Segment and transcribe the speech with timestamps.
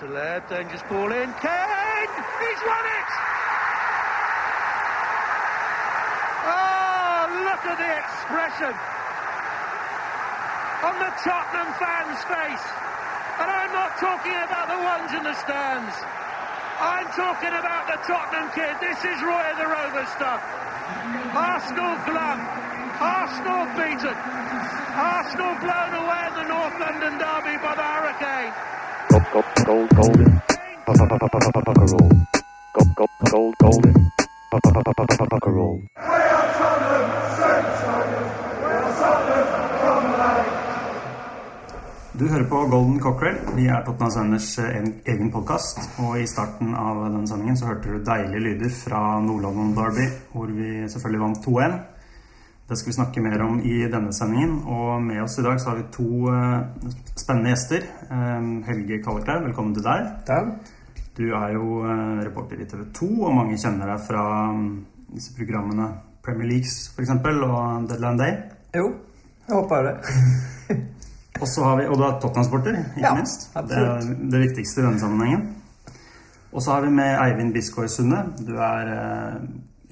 [0.00, 1.28] To Laird, dangerous ball in.
[1.36, 2.12] Kane!
[2.40, 3.10] He's won it!
[6.48, 8.72] Oh, look at the expression
[10.80, 12.66] on the Tottenham fans' face.
[13.36, 15.92] And I'm not talking about the ones in the stands.
[16.80, 18.72] I'm talking about the Tottenham kid.
[18.80, 20.40] This is Roy the Rover stuff.
[21.36, 22.40] Arsenal glum.
[22.96, 24.16] Arsenal beaten.
[24.16, 28.72] Arsenal blown away in the North London derby by the Hurricane.
[29.12, 29.18] Du
[42.28, 43.36] hører på Golden Cockrell.
[43.56, 45.78] Vi er Tottenham Senders egen podkast.
[45.98, 50.48] Og i starten av denne sendingen så hørte du deilige lyder fra Nord-London Derby, hvor
[50.56, 51.80] vi selvfølgelig vant 2-1.
[52.68, 54.60] Det skal vi snakke mer om i denne sendingen.
[54.70, 57.88] Og med oss i dag så har vi to eh, spennende gjester.
[58.68, 60.08] Helge Kalleklev, velkommen til deg.
[60.28, 60.72] Takk.
[61.18, 64.24] Du er jo eh, reporter i TV 2, og mange kjenner deg fra
[64.56, 64.70] mm,
[65.12, 65.90] disse programmene
[66.24, 67.10] Premier Leagues f.eks.
[67.18, 68.38] og Deadline Day.
[68.78, 68.86] Jo,
[69.48, 69.96] jeg håper det.
[71.42, 73.48] Og så har vi, og du er Tottenham-sporter, ikke Ja, minst.
[73.66, 75.40] Det er det viktigste i denne sammenhengen.
[76.52, 78.20] Og så har vi med Eivind Bisgaard Sunde.
[78.38, 79.40] Du er eh,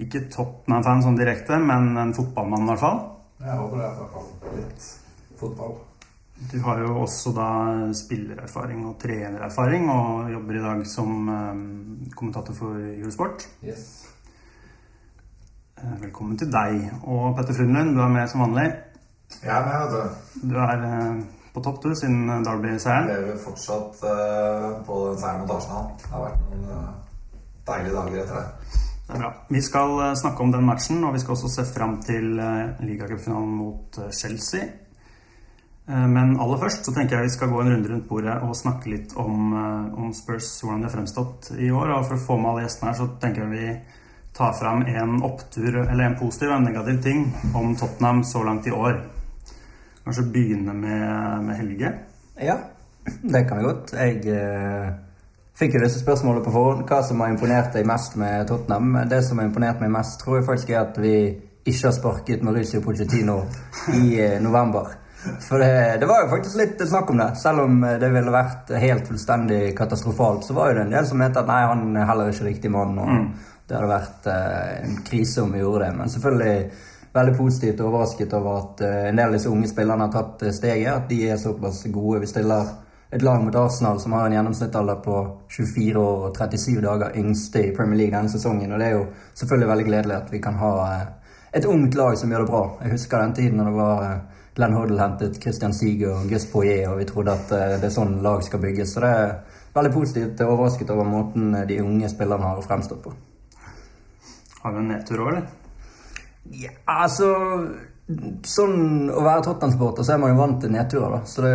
[0.04, 3.00] ikke Tottenham-fan sånn direkte, men en fotballmann i hvert fall.
[3.40, 4.90] Jeg håper det i hvert fall litt
[5.40, 5.78] fotball.
[6.52, 7.48] Du har jo også da
[7.92, 11.58] spillererfaring og trenererfaring, og jobber i dag som eh,
[12.16, 13.44] kommentator for Julesport.
[13.64, 13.84] Yes.
[15.76, 16.86] Eh, Velkommen til deg.
[17.04, 18.70] Og Petter Frundlund, du er med som vanlig.
[19.42, 20.48] Jeg er med, vet du.
[20.48, 23.10] Du er eh, på topp, du, siden Derby-seieren.
[23.12, 24.00] Lever fortsatt
[24.86, 25.90] på den seieren mot Arsenal.
[26.00, 26.94] Det har vært noen
[27.68, 28.86] deilige dager etter det.
[29.10, 29.30] Det er bra.
[29.48, 32.78] Vi skal eh, snakke om den matchen, og vi skal også se fram til eh,
[32.86, 34.68] ligacupfinalen mot eh, Chelsea.
[35.90, 38.92] Men aller først så tenker jeg vi skal gå en runde rundt bordet og snakke
[38.92, 39.48] litt om,
[39.98, 41.90] om Spurs, hvordan de har fremstått i år.
[41.96, 43.72] Og for å få med alle gjestene her, så tenker jeg vi
[44.36, 47.26] tar fram en opptur, eller en positiv og en negativ ting
[47.58, 49.00] om Tottenham så langt i år.
[50.04, 51.10] Kanskje begynne med,
[51.48, 51.92] med Helge.
[52.38, 52.60] Ja,
[53.34, 53.96] det kan vi godt.
[53.98, 54.22] Jeg
[55.60, 56.86] fikk jo disse spørsmålene på forhånd.
[56.88, 58.96] Hva som har imponert deg mest med Tottenham?
[59.10, 61.14] Det som har imponert meg mest, tror jeg faktisk er at vi
[61.68, 63.42] ikke har sparket Mauricio Pochettino
[63.98, 64.94] i eh, november.
[65.44, 67.28] For det, det var jo faktisk litt snakk om det.
[67.42, 71.08] Selv om eh, det ville vært helt fullstendig katastrofalt, så var jo det en del
[71.10, 72.96] som mente at nei, han er heller ikke riktig mann.
[72.96, 75.98] og Det hadde vært eh, en krise om vi gjorde det.
[75.98, 80.14] Men selvfølgelig veldig positivt overrasket over at eh, en del av disse unge spillerne har
[80.16, 80.94] tatt steget.
[80.94, 82.24] At de er såpass gode.
[82.24, 82.72] Vi stiller
[83.10, 87.64] et lag mot Arsenal som har en gjennomsnittsalder på 24 år og 37 dager, yngste
[87.66, 88.72] i Premier League denne sesongen.
[88.72, 91.08] Og det er jo selvfølgelig veldig gledelig at vi kan ha eh,
[91.58, 92.62] et ungt lag som gjør det bra.
[92.84, 96.46] Jeg husker den tiden når det var eh, Glenn Hoddle hentet Christian Siger og Gus
[96.52, 98.94] Poirier, og vi trodde at eh, det er sånn lag skal bygges.
[98.94, 99.34] Så det er
[99.74, 103.16] veldig positivt overrasket over måten de unge spillerne har fremstått på.
[104.62, 105.50] Har vi en nedtur òg, eller?
[106.50, 107.34] Ja, altså
[108.46, 111.12] Sånn å være Tottenham-supporter, så er man jo vant til nedturer.
[111.12, 111.52] da Så det,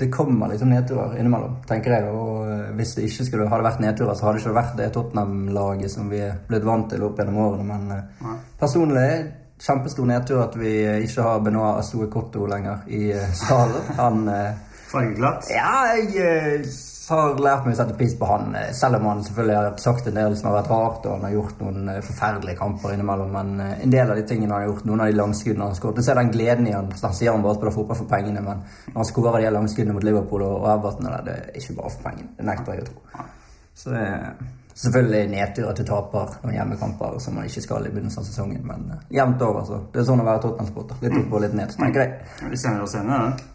[0.00, 2.08] det kommer liksom nedturer innimellom, tenker jeg.
[2.10, 4.88] Og eh, hvis det ikke skulle hadde vært nedturer, så hadde det ikke vært det
[4.96, 7.68] Tottenham-laget som vi er blitt vant til opp gjennom årene.
[7.68, 8.36] Men eh, Nei.
[8.60, 9.08] personlig
[9.62, 13.04] kjempestor nedtur at vi eh, ikke har Benoit Astoe Cotto lenger i
[13.44, 13.92] stallen.
[14.00, 14.24] Han
[14.92, 15.46] Fargeglatt?
[15.54, 16.66] ja, jeg
[17.10, 20.06] har lært meg å sette pris på han, eh, selv om han selvfølgelig har sagt
[20.06, 23.32] en del som har vært rart, og han har gjort noen eh, forferdelige kamper innimellom.
[23.34, 25.74] Men eh, en del av de tingene han har gjort, noen av de langskuddene han
[25.74, 26.92] har skåret Du ser den gleden i han.
[26.94, 29.98] så Han sier han bare spiller fotball for pengene, men når han skårer de langskuddene
[29.98, 32.34] mot Liverpool og Everton, det er ikke bare for pengene.
[32.38, 33.28] Det nekter jeg å tro.
[33.74, 34.28] Så det er
[34.82, 38.62] selvfølgelig nedtur at du taper noen hjemmekamper som man ikke skal i begynnelsen av sesongen,
[38.68, 39.80] men jevnt over, så.
[39.92, 41.02] Det er sånn å være Tottenham-sporter.
[41.02, 42.36] Litt opp og litt ned, tenker jeg.
[42.52, 43.51] Vi sender oss igjen i det.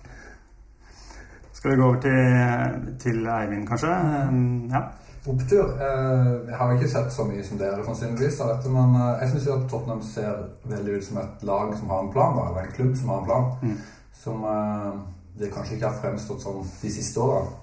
[1.67, 3.87] Skal vi gå over til, til Eivind, kanskje?
[4.29, 4.81] Um, Ja.
[5.27, 5.65] Opptur.
[5.85, 9.33] Eh, jeg har ikke sett så mye som dere sannsynligvis av dette, men eh, jeg
[9.33, 12.95] syns Tottenham ser veldig ut som et lag som har en plan, eller en klubb
[12.95, 13.75] som har en plan.
[14.21, 14.93] Som eh,
[15.41, 17.59] det kanskje ikke har fremstått sånn de siste årene.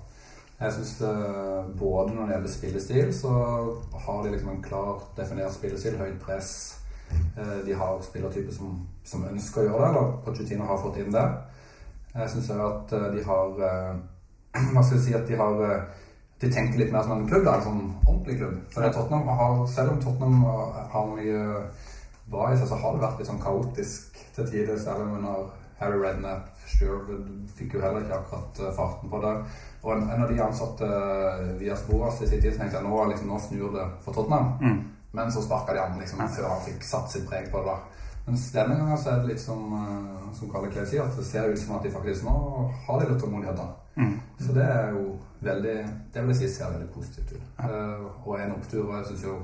[0.60, 0.92] Jeg syns
[1.80, 3.33] både når det gjelder spillestil, så
[4.04, 5.97] har de liksom en klar definert spillestil.
[5.97, 6.53] Høyt press.
[7.39, 11.12] Eh, de har spillertyper som, som ønsker å gjøre det, eller Pochettino har fått inn
[11.16, 11.27] det.
[12.15, 13.95] Jeg syns at eh, de har eh,
[14.72, 15.83] Hva skal jeg si at de har eh,
[16.43, 18.57] De tenker litt mer som en klubb, da, en sånn ordentlig klubb.
[18.75, 20.43] For Tottenham har, selv om Tottenham
[20.93, 21.45] har mye
[22.31, 24.83] bra i seg, så har det vært litt sånn kaotisk til tider.
[24.93, 25.47] Om under
[25.78, 29.33] Harry Redknapp Sherwood fikk jo heller ikke akkurat farten på det.
[29.87, 30.91] Og en, en av de ansatte
[31.63, 34.53] via Sporas i sin tid tenkte jeg nå, liksom, nå snur det for Tottenham.
[35.15, 37.72] Men så sparka de an liksom, før han fikk satt sitt preg på det.
[37.72, 37.94] da.
[38.26, 41.50] Mens denne gangen så er litt som, eh, som Kalle Klev sier, at det ser
[41.50, 42.36] ut som at de faktisk nå
[42.86, 43.60] har litt tålmodighet.
[43.97, 44.15] Mm.
[44.41, 45.74] Så det er jo veldig
[46.12, 47.42] Det vil jeg si ser veldig positivt ut.
[47.59, 48.88] Eh, og en opptur.
[48.88, 49.36] Og jeg syns jo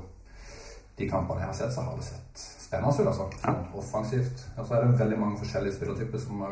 [0.99, 3.07] de kampene jeg har sett, så har det sett spennende ut.
[3.07, 3.29] altså.
[3.45, 3.55] Ja.
[3.75, 4.49] offensivt.
[4.57, 6.49] Og så er det veldig mange forskjellige spillertyper som uh,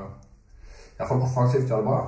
[0.98, 2.00] iallfall offensivt gjør det bra.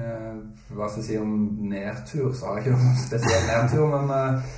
[0.00, 0.36] Eh,
[0.76, 1.30] hva skal jeg si om
[1.66, 4.52] nedtur, så har jeg ikke noen spesiell nedtur, men eh,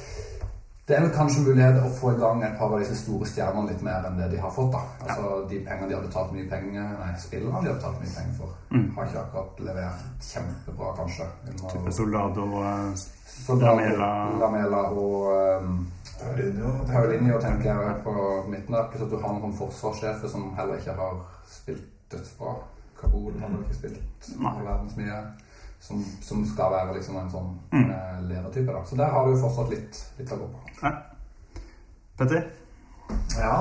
[0.92, 3.70] det er vel kanskje mulighet å få i gang et par av disse store stjernene
[3.72, 4.74] litt mer enn det de har fått.
[4.74, 4.82] da.
[5.06, 8.34] Altså De pengene de har betalt mye penger Nei, spillene de har betalt mye penger
[8.42, 8.50] for,
[8.98, 11.28] har ikke akkurat levert kjempebra, kanskje.
[11.72, 12.98] Type Soldado og
[13.32, 14.10] Så da- Lamela.
[14.42, 15.86] Lamela og um,
[16.92, 18.12] Paulinho, tenker jeg på
[18.52, 18.90] midten der.
[18.92, 21.16] Pluss at du har noen forsvarssjefer som heller ikke har
[21.48, 22.52] spilt dødsbra.
[23.00, 25.22] Kabul har ikke spilt verdens mye.
[25.82, 27.90] Som, som skal være liksom en sånn Mm.
[27.90, 28.72] eh, ledertype.
[28.72, 28.84] da.
[28.86, 30.58] Så der har du fortsatt litt, litt å gå på.
[30.82, 30.92] Ja.
[32.18, 32.44] Petter?
[33.38, 33.56] Ja.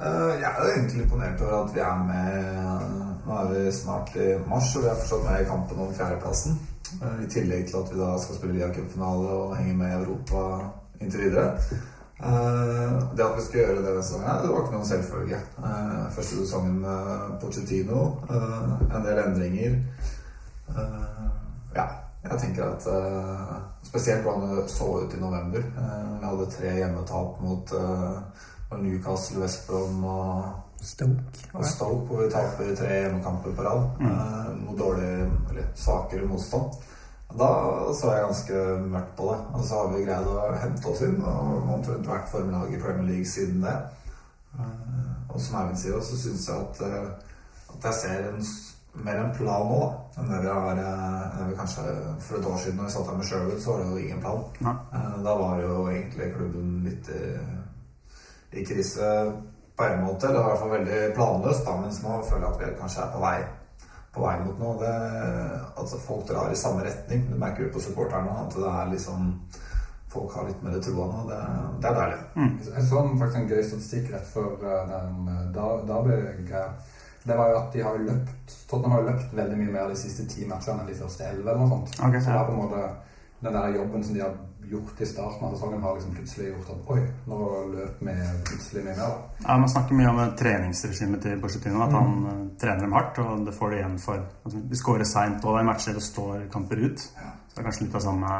[0.00, 4.14] Uh, Jeg er jo egentlig imponert over at vi er med Nå er vi snart
[4.16, 6.54] i mars, og vi er fortsatt med i kampen om fjerdeplassen.
[7.02, 9.98] Uh, I tillegg til at vi da skal spille Lia Cup-finale og henge med i
[10.04, 10.70] Europa
[11.00, 11.58] inntil videre.
[12.20, 15.38] Uh, Det at vi skal gjøre det denne sesongen, det var ikke noen selvfølge.
[15.58, 18.00] Uh, Første sesongen med Pochettino,
[18.30, 19.76] uh, en del endringer.
[20.70, 21.19] Eh,
[21.76, 21.86] Ja,
[22.24, 25.62] jeg tenker at uh, Spesielt hvordan det så ut i november.
[25.76, 28.18] Uh, Vi hadde tre hjemmetap mot uh,
[28.78, 30.44] Newcastle, West Brom og
[30.82, 31.48] Stoke.
[31.52, 35.08] og Stoke, hvor vi taper tre hjemmekamper på rad eh, mot dårlig,
[35.50, 36.78] eller svakere motstand.
[37.38, 37.48] Da
[37.94, 39.38] så jeg ganske mørkt på det.
[39.54, 43.10] Og så har vi greid å hente oss inn og omtrent vært formiddag i Premier
[43.10, 43.76] League siden det.
[45.28, 46.80] Og som Eivind sier, så syns jeg at,
[47.74, 48.40] at jeg ser en,
[48.94, 49.90] mer en plan nå da,
[50.20, 51.84] enn det vi har eh, vi kanskje
[52.26, 54.20] for et år siden når vi satt her med Sherwood, så var det jo ingen
[54.24, 54.42] plan.
[54.66, 54.74] Nei.
[54.98, 57.22] Eh, Da var jo egentlig klubben litt i,
[58.60, 59.32] i krise
[59.76, 62.60] på en måte, eller i hvert fall veldig planløst, da, mens nå føler jeg at
[62.66, 63.38] vi kanskje er på vei,
[64.14, 64.74] på vei mot noe.
[64.82, 64.94] Det,
[65.80, 67.22] at folk drar i samme retning.
[67.30, 69.34] Du merker jo på supporterne at det er liksom
[70.10, 71.18] Folk har litt mer troa nå.
[71.28, 71.36] Det,
[71.78, 72.16] det er deilig.
[72.74, 76.64] Jeg så faktisk en gøy statistikk rett før eh, den eh, da- Derby-greia.
[77.24, 79.88] Det var jo at de har jo løpt Tottenham har jo løpt veldig mye mer
[79.90, 81.50] de siste ti matchene enn de første elleve.
[81.50, 81.98] eller noe sånt.
[82.00, 82.84] Ok, så det er på en måte
[83.40, 84.34] den der jobben som de har
[84.70, 87.38] gjort i starten av sesongen, har liksom plutselig gjort at oi, nå
[87.72, 88.16] løp vi
[88.50, 89.00] plutselig mye mer.
[89.00, 89.46] da.
[89.46, 91.82] Ja, Man snakker mye om det treningsregimet til Borsettino.
[91.82, 94.26] At han eh, trener dem hardt, og det får de igjen for.
[94.44, 97.00] Altså, de skårer seint og det er matcher og står kamper ut.
[97.00, 98.36] Så det er kanskje litt av samme,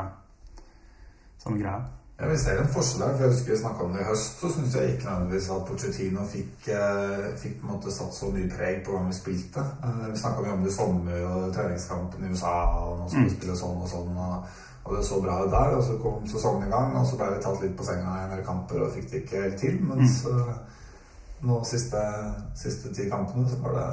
[1.39, 1.81] samme greia.
[2.29, 4.41] Vi ser en forskjell for Jeg husker vi snakka om det i høst.
[4.41, 8.29] Så syns jeg ikke nødvendigvis at Pochettino fikk, eh, fikk på en måte satt så
[8.35, 9.65] mye preg på hvordan vi spilte.
[9.85, 12.53] Eh, vi snakka mye om det i sommer og treningskampen i USA,
[12.83, 14.13] og nå som vi spille sånn og sånn.
[14.27, 14.53] Og,
[14.85, 15.79] og det så bra ut der.
[15.79, 18.27] Og så kom sesongen i gang, og så ble vi tatt litt på senga i
[18.27, 19.81] en del kamper og fikk det ikke helt til.
[19.89, 20.55] Mens eh,
[21.49, 22.05] nå siste,
[22.67, 23.89] siste ti kampene så var det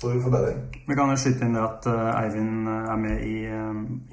[0.00, 0.64] stor forbedring.
[0.88, 3.36] Vi kan jo skyte inn det at eh, Eivind er med i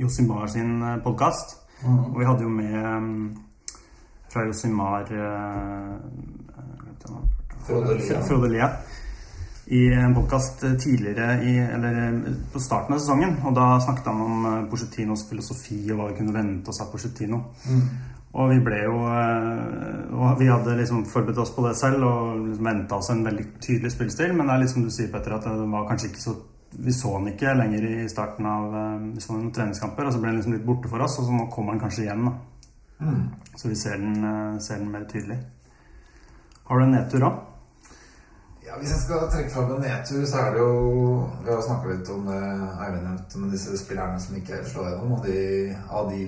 [0.04, 1.62] Josimar sin podkast.
[1.82, 3.02] Og vi hadde jo med eh,
[4.32, 5.98] fra Josimar uh,
[8.28, 8.70] Frode Lia.
[9.72, 13.38] I en podkast tidligere i, eller eh, på starten av sesongen.
[13.48, 17.40] Og da snakket han om eh, filosofi og hva vi kunne vente oss av Pochettino.
[18.32, 22.46] Og vi ble jo eh, Og vi hadde liksom forberedt oss på det selv og
[22.46, 25.38] liksom venta oss en veldig tydelig spillestil, men det er litt som du sier, Petter,
[25.38, 26.36] at det var kanskje ikke så
[26.72, 30.22] Vi så han ikke lenger i starten av eh, vi så noen treningskamper, og så
[30.22, 32.26] ble han liksom litt borte for oss, og så nå kommer han kanskje igjen.
[32.30, 32.38] da.
[33.56, 35.40] Så vi ser den, eh, ser den mer tydelig.
[36.64, 37.51] Har du en nedtur òg?
[38.72, 41.90] Ja, Hvis jeg skal trekke fram en nedtur, så er det jo Vi har snakka
[41.92, 42.38] litt om det
[42.86, 45.12] Eivind nevnte, med disse spillerne som ikke helt slår gjennom.
[45.18, 45.42] Og de,
[45.92, 46.22] av de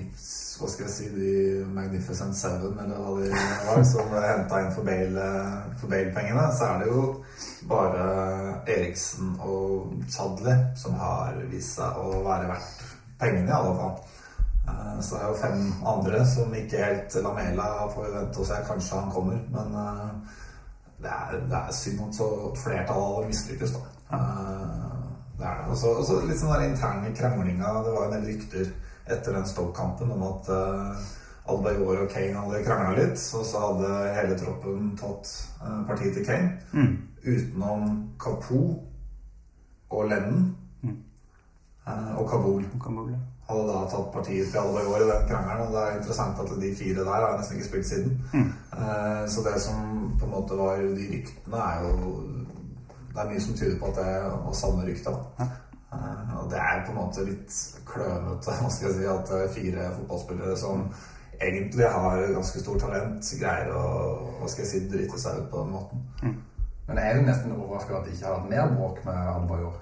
[0.54, 1.30] hva skal jeg si, de
[1.74, 3.30] Magnificent Seven, eller hva de
[3.66, 5.24] var, som ble henta inn Bale-
[5.80, 7.06] for Bale-pengene, så er det jo
[7.72, 8.04] bare
[8.76, 12.84] Eriksen og Chadli som har vist seg å være verdt
[13.18, 13.96] pengene, i alle fall.
[14.68, 18.46] Eh, Så det er jo fem andre som ikke helt Lamela får vi vente og
[18.52, 18.60] se.
[18.68, 20.40] Kanskje han kommer, men eh,
[21.04, 24.16] det er, det er synd at så flertallet av dem mislykkes, da.
[24.16, 24.80] Eh,
[25.38, 25.70] Det er det.
[25.70, 27.70] Og så- litt sånn der interne kranglinga.
[27.84, 28.68] Det var en del rykter
[29.10, 30.96] etter den Stoke-kampen om at uh,
[31.50, 33.18] Albayor og Kane hadde krangla litt.
[33.34, 35.32] Og så hadde hele troppen tatt
[35.64, 36.52] uh, partiet til Kane.
[37.26, 38.60] Utenom Kapo
[39.90, 40.56] og Lennon
[41.86, 42.64] eh, og Kabul
[43.48, 45.66] hadde da tatt partiet til alle år i den krangelen.
[45.66, 48.14] Og det er interessant at de fire der har nesten ikke spilt siden.
[48.74, 49.76] Eh, så det som
[50.18, 52.22] på en måte var de ryktene, er jo
[53.14, 54.12] Det er mye som tyder på at det
[54.44, 55.10] var samme rykte.
[55.10, 55.44] da.
[55.92, 59.52] Eh, og det er på en måte litt klønete hva skal jeg si, at eh,
[59.54, 60.88] fire fotballspillere som
[61.40, 63.84] egentlig har ganske stort talent, greier å
[64.40, 66.02] hva skal jeg si, drite seg ut på den måten.
[66.88, 69.58] Men jeg er jo nesten overraska at de ikke har hatt mer bråk med Alba
[69.58, 69.72] i det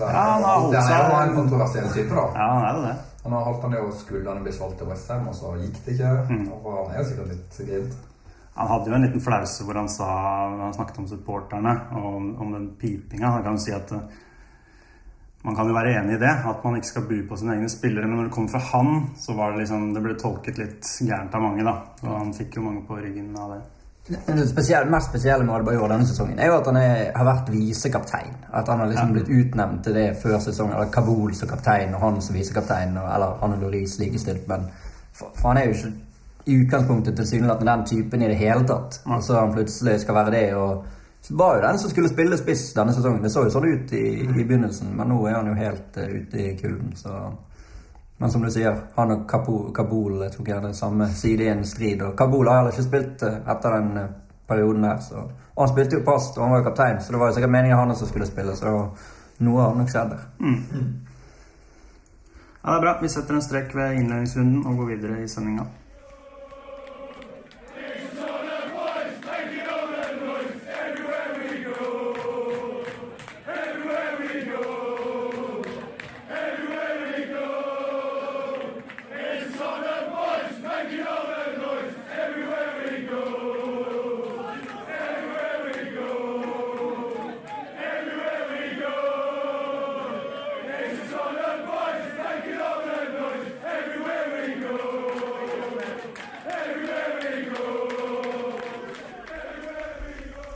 [0.00, 2.26] Ja, han har holdt det er jo en kontroversiell type, da.
[2.36, 2.94] Ja, han er det.
[3.20, 6.14] Og nå holdt han jo skuldrene bli solgt til Westham, og så gikk det ikke.
[6.30, 6.46] Mm.
[6.56, 7.98] Og han er jo sikkert litt grint.
[8.56, 10.06] Han hadde jo en liten flause hvor han sa
[10.50, 13.36] Han snakket om supporterne og om, om den pipinga.
[13.36, 14.18] Han kan si at eh,
[15.46, 17.70] man kan jo være enig i det, at man ikke skal bu på sine egne
[17.72, 18.08] spillere.
[18.08, 21.36] Men når det kom fra han, så var det liksom Det ble tolket litt gærent
[21.36, 21.76] av mange, da.
[22.04, 23.60] Og han fikk jo mange på ryggen av det.
[24.10, 27.50] Det spesielle, mest spesielle med Adebayor denne sesongen er jo at han er, har vært
[27.54, 28.32] visekaptein.
[28.58, 30.74] At han har liksom blitt utnevnt til det før sesongen.
[30.74, 32.96] Eller Kabul som kaptein og han som visekaptein.
[32.98, 34.48] Eller han og Loris likestilt.
[34.50, 34.66] Men
[35.12, 35.92] for, for han er jo ikke
[36.50, 38.98] i utgangspunktet tilsynelatende den typen i det hele tatt.
[39.06, 40.48] Og så han plutselig skal være det.
[40.54, 40.84] og
[41.20, 43.22] så var jo den som skulle spille spiss denne sesongen.
[43.22, 46.10] Det så jo sånn ut i, i begynnelsen, men nå er han jo helt uh,
[46.16, 46.96] ute i kulden.
[46.96, 47.20] så...
[48.20, 49.22] Men som du sier, han og
[49.74, 52.02] Kabul tok gjerne samme side i en strid.
[52.04, 54.10] Og Kabul har heller ikke spilt eh, etter den eh,
[54.50, 54.98] perioden der.
[55.00, 55.22] Så.
[55.54, 57.54] Og han spilte jo past, og han var jo kaptein, så det var jo sikkert
[57.54, 58.56] meningen han også skulle spille.
[58.60, 58.74] Så
[59.46, 60.26] noe har nok skjedd der.
[62.60, 62.94] Ja, det er bra.
[63.00, 65.64] Vi setter en strek ved innledningsrunden og går videre i sendinga.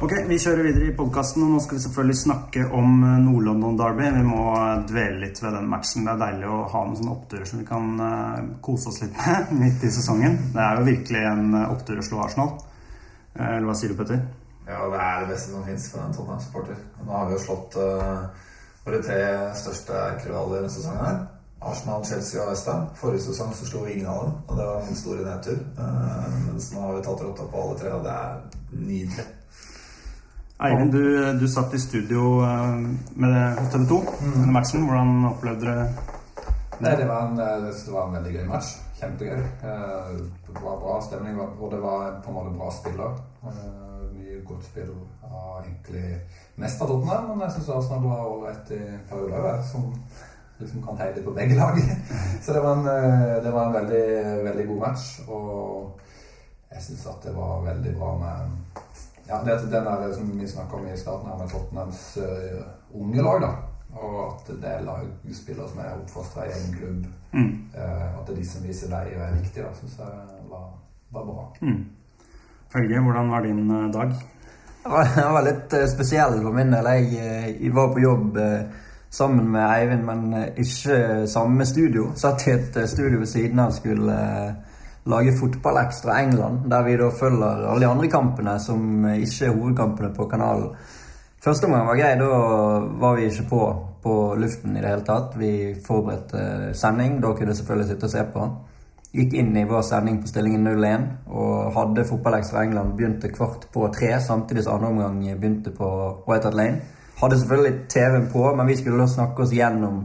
[0.03, 3.77] Ok, Vi kjører videre i podkasten, og nå skal vi selvfølgelig snakke om eh, Nord-London
[3.79, 4.09] Derby.
[4.17, 6.03] Vi må eh, dvele litt ved den matchen.
[6.03, 9.15] Det er deilig å ha noen sånne oppturer som vi kan eh, kose oss litt
[9.15, 10.35] med midt i sesongen.
[10.57, 12.51] Det er jo virkelig en opptur å slå Arsenal.
[13.35, 14.25] Eller hva sier du, Petter?
[14.67, 16.83] Ja, det er det beste som fins for en Tottenham-supporter.
[17.05, 18.51] Nå har vi jo slått uh,
[18.87, 19.21] våre tre
[19.61, 21.23] største rivaler denne sesongen her.
[21.65, 22.91] Arsenal, Chelsea og Westham.
[22.99, 25.65] Forrige sesong så slo vi ingen av dem, og det var en stor nedtur.
[25.79, 29.31] Uh, mens nå har vi tatt rotta på alle tre, og det er nydelig.
[30.63, 32.75] Eivind, du, du satt i studio eh,
[33.19, 33.97] med TV 2
[34.35, 34.85] under matchen.
[34.87, 36.13] Hvordan opplevde du
[36.85, 38.77] Nei, det var en, eh, det var en veldig gøy match.
[39.01, 39.41] Kjempegøy.
[39.43, 40.13] Eh,
[40.47, 43.19] Det var bra stemning, og det var på en måte bra spiller.
[44.15, 44.95] Mye godt spill
[45.27, 46.05] av egentlig
[46.63, 48.81] mest av Tottenham, men jeg syns Arsenal var ålreit i
[49.11, 49.91] perioder som
[50.61, 51.83] liksom kan heie litt på begge lag.
[52.45, 52.87] Så det var en,
[53.43, 54.07] det var en veldig,
[54.47, 55.99] veldig god match, og
[56.71, 58.84] jeg syns at det var veldig bra med
[59.29, 63.01] ja, det er den der som vi snakka om i starten her med Tottenhams uh,
[63.01, 63.53] unge lag, da.
[63.95, 67.07] Og at det er lagspillere som er oppfostra i egen klubb.
[67.33, 67.53] Mm.
[67.75, 70.71] Uh, at det er de som viser vei og er viktige, syns jeg var,
[71.15, 71.45] var bra.
[71.61, 71.85] Mm.
[72.75, 74.17] Helge, hvordan var din uh, dag?
[74.85, 76.91] Den var, litt spesiell for min del.
[76.93, 78.37] Jeg, jeg var på jobb
[79.09, 82.11] sammen med Eivind, men ikke samme studio.
[82.21, 84.19] Satt i et studio ved siden av skulle
[85.07, 89.57] eh, fotball ekstra England, der vi da følger alle de andre kampene som ikke er
[89.57, 90.77] hovedkampene på kanalen.
[91.45, 92.15] Første omgang var grei.
[92.17, 92.29] Da
[93.01, 93.65] var vi ikke på
[94.05, 95.37] på luften i det hele tatt.
[95.41, 95.51] Vi
[95.87, 97.21] forberedte eh, sending.
[97.23, 98.49] Da kunne jeg selvfølgelig sitte og se på.
[99.15, 103.87] Gikk inn i vår sending på stillingen 0-1 og hadde Fotballekstra England begynte kvart på
[103.95, 105.89] tre, samtidig som andre omgang begynte på
[106.27, 106.81] White Hat Lane.
[107.21, 110.03] Hadde selvfølgelig TV-en på, men vi skulle da snakke oss gjennom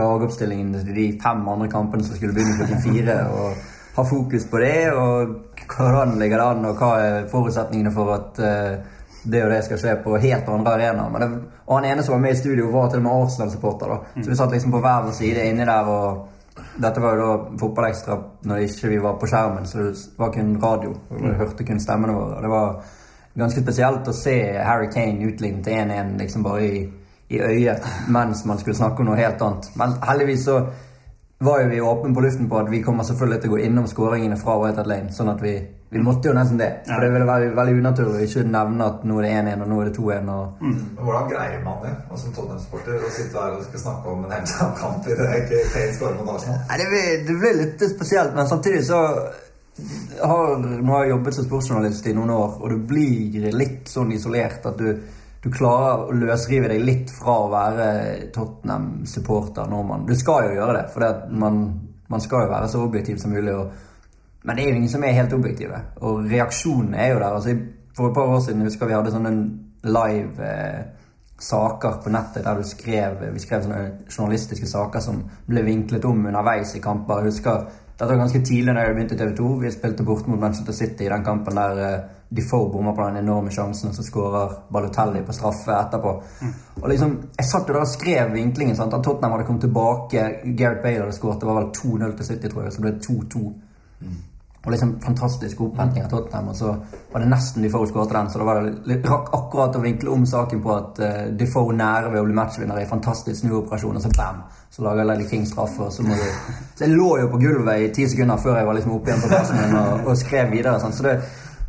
[0.00, 3.18] lagoppstillingen til de fem andre kampene som skulle begynne klokken fire.
[3.28, 3.69] og
[4.00, 5.36] ha fokus på det, og
[5.70, 9.80] hvordan ligger det an, og hva er forutsetningene for at eh, det og det skal
[9.80, 11.32] skje på helt andre arenaer.
[11.66, 13.88] Og han ene som var med i studio, var til og med Arsenal-supporter.
[13.88, 14.22] da.
[14.22, 16.28] Så vi satt liksom på hver vår side inni der, og
[16.80, 18.16] dette var jo da fotballekstra
[18.48, 20.94] når ikke vi var på skjermen, så det var kun radio.
[21.10, 22.36] og Vi hørte kun stemmene våre.
[22.36, 22.82] og Det var
[23.38, 26.80] ganske spesielt å se Harry Kane utlignet til 1-1 liksom bare i,
[27.30, 29.70] i øyet mens man skulle snakke om noe helt annet.
[29.76, 30.62] Men heldigvis så
[31.40, 33.86] var jo vi åpne på luften på at vi kommer selvfølgelig til å gå innom
[33.88, 35.12] skåringene fra White Hart Lane.
[35.16, 35.54] Sånn at vi,
[35.88, 36.68] vi måtte jo nesten det.
[36.84, 39.70] For det ville være veldig unaturlig å ikke nevne at nå er det 1-1 og
[39.70, 40.28] nå er det 2-1.
[40.34, 40.82] og Mm.
[40.98, 44.34] hvordan greier man det og som Tottenham-sporter å sitte her og skal snakke om en
[44.36, 46.58] annen kamp i det ikke Kane skårer mot Arsenal?
[46.68, 49.00] Nei, det blir, det blir litt spesielt, men samtidig så
[50.20, 54.12] har, Nå har jeg jobbet som sportsjournalist i noen år, og du blir litt sånn
[54.12, 54.90] isolert at du,
[55.40, 57.86] du klarer å løsrive deg litt fra å være
[58.34, 61.62] Tottenham-supporter når man Du skal jo gjøre det, for man,
[62.12, 63.54] man skal jo være så objektiv som mulig.
[63.56, 63.70] Og,
[64.44, 67.38] men det er jo ingen som er helt objektive, og reaksjonen er jo der.
[67.38, 67.56] altså
[67.96, 69.34] For et par år siden husker vi hadde sånne
[69.88, 70.80] live eh,
[71.40, 76.26] saker på nettet der du skrev, vi skrev sånne journalistiske saker som ble vinklet om
[76.26, 77.24] underveis i kamper.
[77.24, 77.70] Jeg husker,
[78.00, 79.48] Dette var ganske tidlig da jeg begynte i TV 2.
[79.60, 81.98] Vi spilte bort mot Manchester City i den kampen der eh,
[82.30, 86.12] Defoe bommer på den enorme sjansen, og så skårer Balotelli på straffe etterpå.
[86.82, 88.76] Og liksom, Jeg satt jo der og skrev vinklingen.
[88.76, 90.26] sant, At Tottenham hadde kommet tilbake.
[90.56, 91.40] Gareth Bale hadde skåret.
[91.40, 92.72] Det var vel 2-0 til City, tror jeg.
[92.72, 93.46] Så ble det 2-2.
[94.64, 96.48] Og liksom Fantastisk opphenting av Tottenham.
[96.52, 96.76] Og så
[97.12, 100.26] var det nesten Defoe skåret den, så da var det rakk akkurat å vinkle om
[100.28, 104.12] saken på at uh, Defoe nære ved å bli matchvinner i fantastisk snuoperasjon, og så
[104.16, 104.42] bam!
[104.70, 106.26] Så lager Lady King straffe, og så må du
[106.76, 109.24] Så jeg lå jo på gulvet i ti sekunder før jeg var liksom oppe igjen
[109.24, 110.76] på plassen min og, og skrev videre.
[110.78, 110.94] Sånn.
[110.94, 111.16] Så det,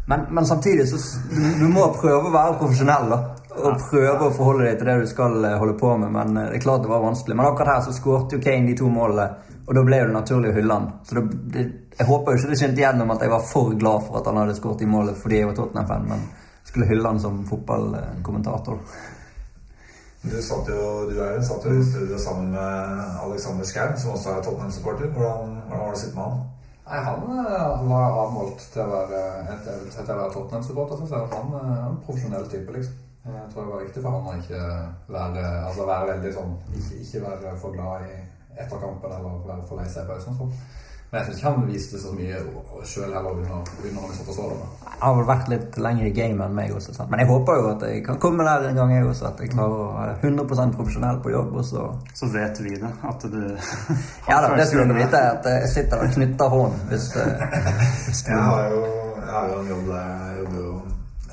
[0.06, 0.98] men, men samtidig så
[1.30, 3.20] du, du må prøve å være profesjonell, da.
[3.52, 6.12] Og prøve å forholde deg til det du skal eh, holde på med.
[6.16, 7.36] Men eh, det er klart det var vanskelig.
[7.38, 10.54] Men akkurat her så skårte jo Kane de to målene, og da ble det naturlig
[10.54, 10.92] å hylle han.
[11.08, 11.66] Så det, det,
[12.00, 14.40] jeg håper jo ikke det skinte igjennom at jeg var for glad for at han
[14.42, 16.24] hadde skåret i målet fordi jeg var Tottenham-fan, men
[16.66, 18.80] skulle hylle han som fotballkommentator.
[20.22, 24.16] Du, satt jo, du er jo satt jo i studio sammen med Alexander Schou, som
[24.16, 25.12] også er Tottenham-supporter.
[25.14, 26.42] Hvordan, hvordan var det å sitte med han?
[26.86, 29.22] Nei, han han, var avmålt til å være,
[30.34, 30.98] Tottenham-supporter.
[30.98, 31.30] synes jeg.
[31.36, 33.00] Han eh, er en profesjonell type, liksom.
[33.22, 34.62] Jeg tror det var viktig for han å ikke
[35.14, 38.16] være, altså være veldig sånn ikke, ikke være for glad i
[38.58, 40.38] etter kampen eller være for lei seg i pausen.
[40.40, 40.56] Sånn.
[41.12, 42.38] Men jeg syns ikke han viste så mye
[42.88, 46.12] sjøl heller under, under han vi satt og Han har vel vært litt lenger i
[46.16, 47.10] gamet enn meg også, sant?
[47.12, 49.26] men jeg håper jo at jeg kan komme der en gang, jeg også.
[49.28, 51.58] At jeg klarer å være 100% profesjonell på jobb.
[51.60, 51.84] Også.
[52.14, 53.42] så Så vet vi det, at du
[54.32, 55.20] Ja da, det skulle du vite.
[55.34, 57.44] At jeg sitter og knytter hånd hvis, eh,
[58.08, 58.82] hvis Jeg har jo,
[59.20, 60.74] jeg har jo en jobb der jeg jobber jo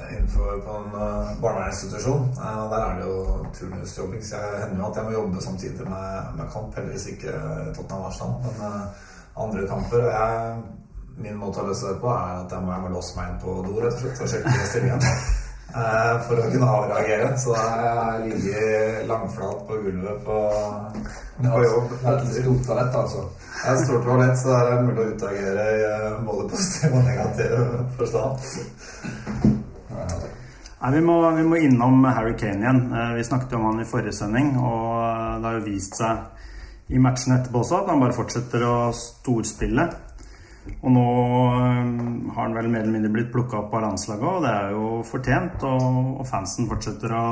[0.08, 2.24] innenfor på en uh, barnevernsinstitusjon.
[2.34, 5.86] Uh, der er det jo turnusjobbing, så jeg hender jo at jeg må jobbe samtidig
[5.86, 6.74] med, med kamp.
[6.74, 7.36] Heldigvis ikke
[7.76, 9.06] Tottenham Arsenal, men uh,
[9.44, 10.04] andre kamper.
[10.04, 10.54] Og jeg,
[11.18, 13.42] min måte å løse det på er at jeg må, jeg må låse meg inn
[13.42, 15.04] på do rett og slett og sjekke stillingen.
[15.68, 17.32] Uh, for å kunne avreagere.
[17.42, 20.38] Så jeg ligger langflat på gulvet på,
[21.42, 21.94] på jobb.
[21.94, 23.28] Det er et stort toalett, altså.
[23.58, 26.98] Det er et stort toalett, så det er mulig å utagere i uh, både positiv
[27.00, 27.56] og negativ
[27.98, 29.56] forstand.
[30.78, 32.92] Nei, vi må, vi må innom Harry Kane igjen.
[32.94, 35.98] Eh, Vi snakket jo om han i forrige sending, og eh, det har jo vist
[35.98, 36.37] seg
[36.88, 39.88] i matchen etterpå også at han bare fortsetter å storspille.
[40.78, 41.06] Og nå
[41.56, 41.90] eh,
[42.34, 44.86] har han vel mer eller mindre blitt plukka opp av landslaget, og det er jo
[45.08, 45.64] fortjent.
[45.68, 47.26] Og, fansen fortsetter å,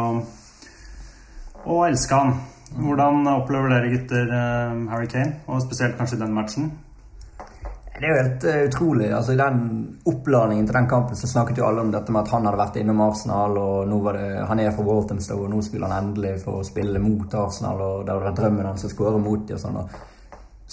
[1.73, 2.37] å elske han.
[2.77, 6.73] Hvordan opplever dere gutter eh, Harry Kane, og spesielt kanskje den matchen?
[7.99, 9.13] Det er jo helt eh, utrolig.
[9.13, 9.61] altså I den
[10.05, 12.77] oppladningen til den kampen så snakket jo alle om dette med at han hadde vært
[12.81, 16.35] innom Arsenal, og nå var det, han er fra Walthamstow, og nå spiller han endelig
[16.45, 19.57] for å spille mot Arsenal, og det hadde vært drømmen hans å skåre mot dem
[19.57, 19.81] og sånn.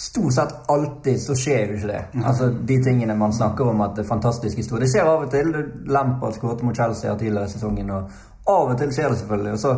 [0.04, 2.02] Stort sett alltid så skjer jo ikke det.
[2.26, 4.84] Altså De tingene man snakker om at det er fantastisk historie.
[4.84, 5.52] Det skjer av og til.
[5.86, 9.52] Lampard skåret mot Chelsea her tidligere i sesongen, og av og til skjer det selvfølgelig.
[9.52, 9.76] og så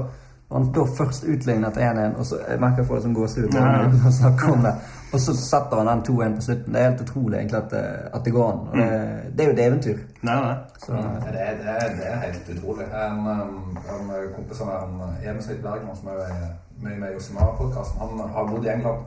[0.52, 4.10] han da først utlignet 1-1, og så jeg merker jeg får det som gåsehud når
[4.20, 4.74] snakker om det.
[5.12, 6.74] Og så setter han den 2-1 på slutten.
[6.74, 7.82] Det er helt utrolig egentlig at det,
[8.14, 8.60] at det går an.
[8.68, 8.86] Og det,
[9.32, 9.98] det er jo et eventyr.
[10.22, 10.56] Det er.
[10.84, 12.86] Så, Det er, det, er, det er helt utrolig.
[13.02, 14.82] En, um, en kompis av meg,
[15.22, 16.34] en Emil Bergman, som er
[16.82, 19.06] mye med i Josimar-podkasten, han har bodd i England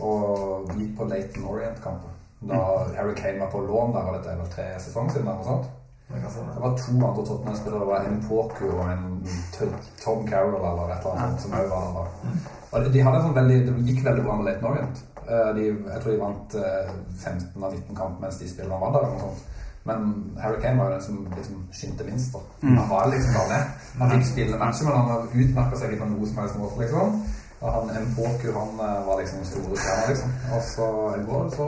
[0.00, 2.16] og gikk på Leighton Orient-kampen.
[2.48, 2.60] Da
[2.96, 5.28] Harry Kane var på lån der, og dette er vel tre sesonger siden.
[5.28, 5.79] eller noe sånt.
[6.10, 7.80] Det var to andre Tottenham-spillere.
[7.80, 9.04] Det var en Poku og en
[10.04, 12.30] Tom Carroll eller et eller annet som også var der.
[12.72, 14.96] Og de- de hadde en sånn veldig, Det gikk veldig bra med Leighton Orient.
[15.28, 18.92] Eh, De, jeg tror de vant eh, 15 av 19 kamp mens de spillerne var
[18.92, 18.98] der.
[19.00, 19.42] eller noe sånt.
[19.84, 19.98] Men
[20.42, 22.32] Harry Kane var jo den som liksom skinte minst.
[22.32, 22.38] da.
[22.62, 23.64] Han var liksom bare med.
[23.98, 26.78] Han fikk spille matcher, men han utmerka seg ikke på noe som helst måte.
[26.80, 27.22] liksom.
[27.62, 30.30] Og han Mpoku han eh, var liksom den store stjerna, liksom.
[30.54, 30.86] Og så
[31.20, 31.66] i går, så,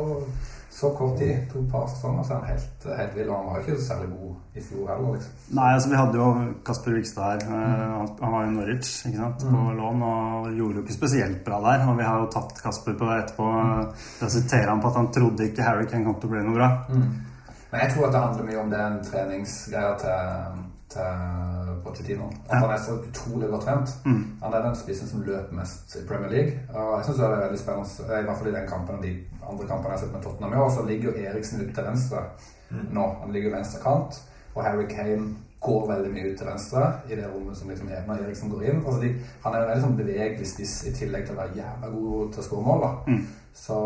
[0.73, 3.29] så kort tid, to par sesonger, så er han helt, helt vill.
[3.31, 5.35] Og han var jo ikke særlig god i fjor heller, liksom.
[5.59, 6.29] Nei, altså vi hadde jo
[6.67, 7.43] Kasper Vikstad her.
[7.49, 8.07] Mm.
[8.23, 11.85] Han, var i Norwich ikke sant, på lån og gjorde jo ikke spesielt bra der.
[11.89, 13.51] Og vi har jo tatt Kasper på det etterpå.
[14.23, 16.57] Jeg siterer han på at han trodde ikke Harry Kane kom til å bli noe
[16.57, 16.71] bra.
[16.93, 22.31] Men jeg tror at det handler mye om den treningsgreia til, til Pochettino.
[22.49, 23.95] At han er så utrolig godt trent.
[24.42, 26.59] Han er den spissen som løper mest i Premier League.
[26.75, 29.14] Og jeg synes det er veldig spennende, i hvert fall i den kampen og de
[29.51, 31.85] andre kampene jeg har sett med Tottenham i år, så ligger jo Eriksen ute til
[31.90, 32.27] venstre
[32.92, 33.07] nå.
[33.23, 34.23] Han ligger venstre kant,
[34.55, 38.25] og Harry Kane går veldig mye ut til venstre i det rommet som liksom når
[38.25, 38.81] Eriksen går inn.
[38.87, 39.12] Altså de,
[39.45, 42.42] han er en veldig sånn bevegelig spiss i tillegg til å være jævla god til
[42.42, 42.83] å skåre mål.
[42.87, 43.18] da.
[43.55, 43.77] Så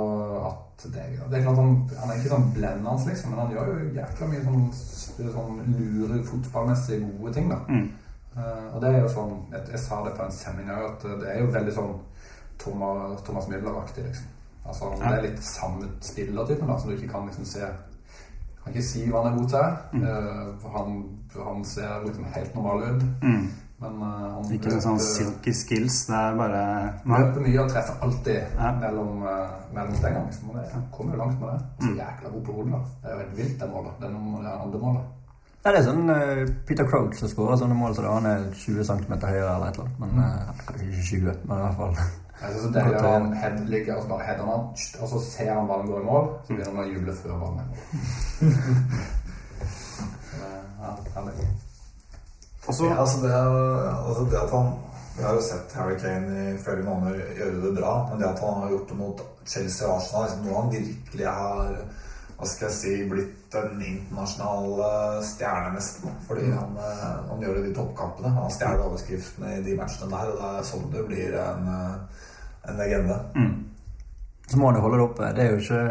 [0.47, 3.71] at det, det er klart han, han er ikke sånn blendende, liksom, men han gjør
[3.73, 4.67] jo jækla mye sånn,
[5.33, 7.49] sånn lure fotballmessig gode ting.
[7.51, 7.61] da.
[8.37, 11.07] Eh, og det er jo sånn, jeg, jeg sa det på en sending òg, at
[11.23, 11.95] det er jo veldig sånn
[12.61, 14.33] Thomas, Thomas Müller-aktig, liksom.
[14.67, 17.69] Altså, Det er litt samme spillertypen som du ikke kan liksom se
[18.65, 20.01] Kan ikke si hva han er god til.
[20.01, 20.57] Mm.
[20.59, 20.97] for han,
[21.39, 23.05] han ser liksom helt normal ut.
[23.81, 25.97] Men uh, han Ikke noe sånn løper- silky skills.
[26.09, 26.61] Det er bare
[27.05, 27.19] Nei.
[27.21, 28.71] Løper mye og treffer alltid Ja.
[28.81, 30.31] mellom, uh, mellom stengene.
[30.31, 30.55] Liksom.
[30.57, 31.61] Det kommer jo langt med det.
[31.85, 32.81] Så jækla god på hodet.
[33.03, 33.93] Det er jo helt vilt, det målet.
[34.01, 35.03] Det er det andre målet.
[35.67, 38.47] Ja, det er sånn uh, Peter Crouch som skårer sånne mål så da han er
[38.55, 39.99] 20 cm høyere eller et eller annet.
[39.99, 41.97] Men eh, kanskje ikke 20, men i hvert fall.
[42.41, 44.67] Jeg synes det er han head ligger, og så bare header han,
[45.03, 47.59] og så ser han ballen gå i mål, så begynner han å juble før ballen
[47.59, 47.77] er i mål.
[50.37, 51.47] Det ja, herlig.
[52.67, 54.73] Og så Ja, altså det, altså det at han
[55.17, 58.43] Vi har jo sett Harry Kane i flere måneder gjøre det bra, men det at
[58.45, 61.71] han har gjort det mot Chelsea og Arsenal, liksom, Når han virkelig har
[62.37, 66.17] hva skal jeg si, blitt en internasjonal eh, stjerne nesten.
[66.27, 68.33] Fordi han, eh, han gjør det i de toppkampene.
[68.35, 72.27] Han stjeler overskriftene i de matchene der, og det er sånn det blir en, eh,
[72.69, 73.17] en legende.
[74.51, 75.33] Så må han jo holde det oppe.
[75.37, 75.87] Det er jo ikke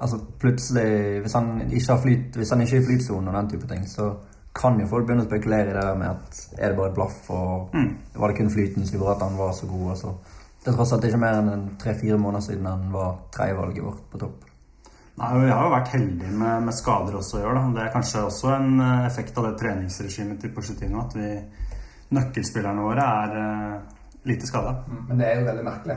[0.00, 3.50] Altså plutselig Hvis han ikke har flyt Hvis han ikke er i flytsonen og den
[3.50, 4.06] type ting, så
[4.54, 7.18] kan jo folk begynne å spekulere i det med at er det bare et blaff,
[7.30, 7.74] og
[8.18, 9.90] var det kun flyten som gjorde at han var så god?
[9.94, 10.14] Altså.
[10.64, 14.02] Det er tross alt ikke mer enn en tre-fire måneder siden han var tredjevalget vårt
[14.12, 14.46] på topp.
[15.20, 17.54] Nei, Vi har jo vært heldige med, med skader også i år.
[17.54, 17.62] Da.
[17.76, 21.30] Det er kanskje også en eh, effekt av det treningsregimet til Porcetino at vi,
[22.16, 24.72] nøkkelspillerne våre er uh, lite skada.
[25.08, 25.96] Men det er jo veldig merkelig.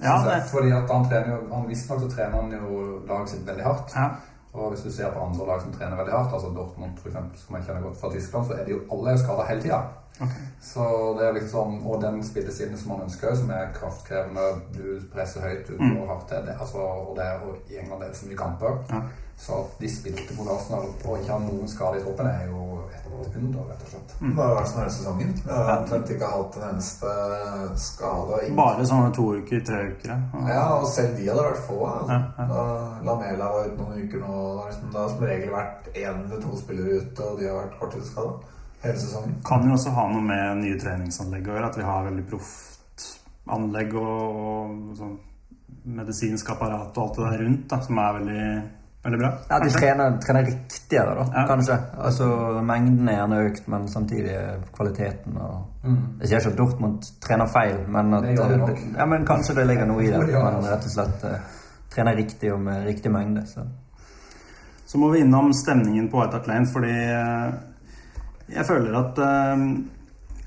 [0.00, 3.46] Ja, det- Fordi at han trener jo han Visstnok så trener han jo laget sitt
[3.46, 3.94] veldig hardt.
[3.96, 4.08] Ja.
[4.52, 7.56] Og hvis du ser på andre lag som trener veldig hardt, altså Dortmund eksempel, som
[7.56, 9.80] jeg kjenner godt fra Tyskland, så er de jo alle skada hele tida.
[10.60, 10.84] Så
[11.16, 15.46] det er liksom sånn, Og den spillestilen som man ønsker, som er kraftkrevende, du presser
[15.46, 18.18] høyt, du går hardt til, det, altså, og, det, er, og i England er det
[18.18, 18.76] så mye kamper.
[18.90, 19.00] Ja.
[19.40, 22.66] Så at de spilte mot Arsenal og ikke har noen skade i troppen, er jo
[22.90, 24.12] et under, rett og slett.
[24.20, 25.30] Det har vært sånn hele sesongen.
[25.48, 27.12] Omtrent ikke hatt en eneste
[27.80, 28.38] skade.
[28.44, 30.08] Ingen- Bare sånne to uker, tre uker.
[30.12, 30.18] ja.
[30.48, 31.78] Ja, og selv de hadde vært få.
[31.86, 32.12] Altså.
[32.12, 32.46] Ja, ja.
[32.52, 32.64] Da
[33.08, 34.26] Lamela var ute noen uker nå.
[34.28, 37.48] Da, har liksom, det har som regel vært én eller to spillere ute, og de
[37.48, 38.32] har vært korttidsskada
[38.82, 39.34] hele sesongen.
[39.44, 41.66] Kan jo også ha noe med nye treningsanlegg å gjøre.
[41.72, 43.08] At vi har veldig proft
[43.48, 45.18] anlegg og, og sånn
[45.84, 48.44] medisinsk apparat og alt det der rundt da, som er veldig,
[49.04, 49.30] veldig bra.
[49.48, 51.46] Ja, de trener, trener riktigere, da, Ja.
[51.48, 51.78] kanskje.
[51.98, 52.26] Altså,
[52.62, 54.36] Mengden er gjerne økt, men samtidig
[54.76, 55.66] kvaliteten og
[56.20, 59.66] Jeg sier ikke at Dortmund trener feil, men, at, Det det ja, men kanskje det
[59.66, 60.34] ligger noe i det.
[60.34, 60.70] Altså.
[60.70, 61.38] rett og slett uh,
[61.90, 63.46] trener riktig og med riktig mengde.
[63.46, 63.64] Så.
[64.86, 67.52] Så må vi innom stemningen på White Hart Lane, fordi eh,
[68.56, 69.60] jeg føler at uh,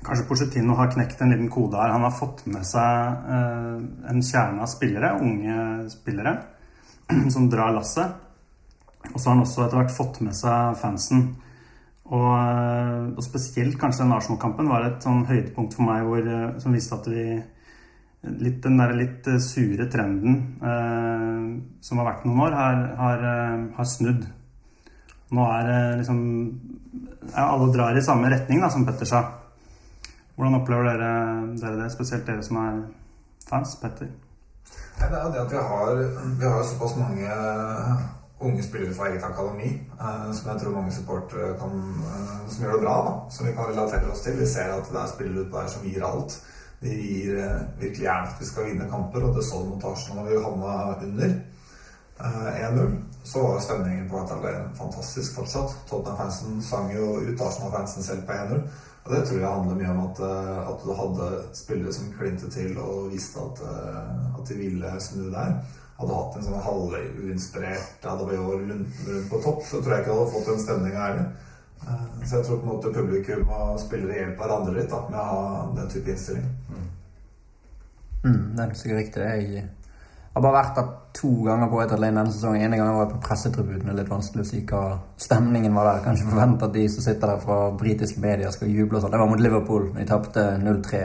[0.04, 1.94] kanskje Porcetino har knekt en liten kode her.
[1.94, 3.78] Han har fått med seg uh,
[4.10, 6.34] en kjerne av spillere, unge spillere,
[7.34, 8.20] som drar lasset.
[9.12, 11.26] Og så har han også etter hvert fått med seg fansen.
[12.04, 16.56] Og, eh, og spesielt kanskje den Arsenal-kampen var et sånn høydepunkt for meg hvor, eh,
[16.60, 17.24] som viste at vi
[18.24, 21.46] litt, Den der litt eh, sure trenden eh,
[21.84, 23.24] som har vært noen år, har, har,
[23.76, 24.26] har snudd.
[25.34, 26.20] Nå er det liksom
[27.34, 29.22] Alle drar i samme retning, da, som Petter sa.
[30.34, 31.10] Hvordan opplever dere,
[31.60, 32.82] dere det, spesielt dere som er
[33.48, 33.76] fans?
[33.80, 34.10] Petter?
[34.98, 36.02] Det er det at vi har,
[36.40, 37.30] vi har såpass mange
[38.40, 39.68] unge spillere fra eget akademi
[40.00, 42.96] eh, som jeg tror mange supportere kan eh, som gjør det bra.
[43.06, 44.38] da, Som vi kan relatere oss til.
[44.40, 46.38] Vi ser at det er spillere ute der som gir alt.
[46.82, 49.84] De gir eh, virkelig gjerne at vi skal vinne kamper, og det så du mot
[49.84, 51.36] Arsenal da vi havna under.
[52.20, 52.96] eh, 1-0.
[53.24, 55.76] Så var stemningen på White Lane fantastisk fortsatt.
[55.88, 58.66] Tottenham-fansen sang jo ut Arsenal-fansen selv på 1-0.
[59.04, 60.20] Og det tror jeg handler mye om at,
[60.68, 63.60] at du hadde spillere som klinte til og viste at,
[64.38, 65.58] at de ville snu der.
[65.98, 68.96] Hadde hatt en sånn halvinspirert Adebayor rundt,
[69.30, 71.28] på topp, så tror jeg ikke jeg hadde fått den stemninga heller.
[71.84, 75.20] Eh, Så jeg tror på en måte publikum og spillere hjelper hverandre litt da, med
[75.20, 76.50] å ha den type innstilling.
[78.24, 79.22] Mm, det er sikkert riktig.
[79.22, 79.64] Jeg
[80.34, 82.72] har bare vært der to ganger på et Hart Lane denne sesongen.
[82.72, 83.90] En gang var jeg på pressetribunen.
[83.92, 84.80] Er litt vanskelig å si hva
[85.20, 86.00] stemningen var der.
[86.08, 89.12] Kanskje forvente at de som sitter der fra britiske medier skal juble og sånn.
[89.14, 89.92] Det var mot Liverpool.
[89.94, 91.02] De tapte 0-3.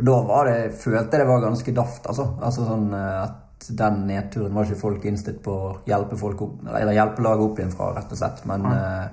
[0.00, 2.26] Og da var det, følte jeg det var ganske daft, altså.
[2.42, 6.58] altså sånn eh, at den nedturen var ikke folk innstilt på å hjelpe folk opp,
[6.68, 8.44] eller hjelpe laget opp igjen fra, rett og slett.
[8.48, 9.06] Men eh,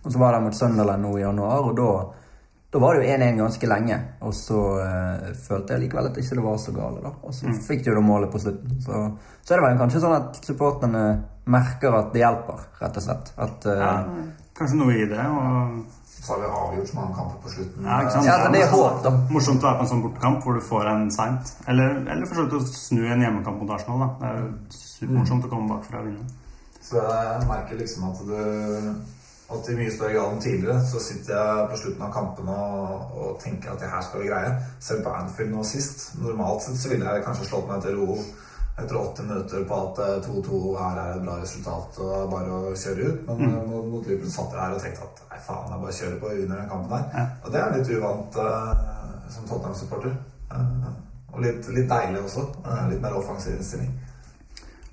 [0.00, 1.90] Og så var det mot Sunderland nå i januar, og da
[2.70, 6.36] da var det jo 1-1 ganske lenge, og så uh, følte jeg likevel at ikke
[6.38, 7.00] det var så gale.
[7.02, 7.10] da.
[7.26, 8.76] Og så fikk de jo da målet på slutten.
[8.84, 9.00] Så,
[9.42, 11.02] så er det vel kanskje sånn at supporterne
[11.50, 13.32] merker at det hjelper, rett og slett.
[13.42, 13.96] At, uh, Ja,
[14.60, 15.24] kanskje noe i det.
[15.26, 15.80] og...
[16.20, 17.86] Så har vi avgjort så mange kamper på slutten.
[17.86, 18.26] Ja, ikke sant?
[18.28, 19.12] Ja, det er håp, da.
[19.32, 21.54] Morsomt å være på en sånn bortekamp hvor du får en seint.
[21.72, 24.04] Eller, eller forsøke å snu en hjemmekamp mot Arsenal.
[24.04, 24.10] da.
[24.20, 26.28] Det er jo supermorsomt å komme bakfra og vinne.
[26.84, 28.36] Så jeg merker liksom at du
[29.50, 33.16] at i mye større grad enn tidligere så sitter jeg på slutten av kampene og,
[33.18, 34.52] og tenker at det her skal vi greie.
[34.78, 36.04] Selv på Anfield nå sist.
[36.22, 38.18] Normalt sett så ville jeg kanskje slått meg til ro
[38.82, 42.74] etter 80 minutter på at eh, 2-2 her er et bra resultat og bare å
[42.82, 43.22] kjøre ut.
[43.28, 43.56] Men mm.
[43.70, 46.34] mot, mot Liverpool satt jeg her og tenkte at nei faen, jeg bare kjører på
[46.34, 47.06] vinner den kampen her.
[47.14, 47.24] Ja.
[47.44, 48.84] Og det er litt uvant uh,
[49.32, 50.14] som Tottenham-supporter.
[50.50, 50.90] Uh,
[51.30, 52.46] og litt, litt deilig også.
[52.64, 53.92] Uh, litt mer offensiv innstilling.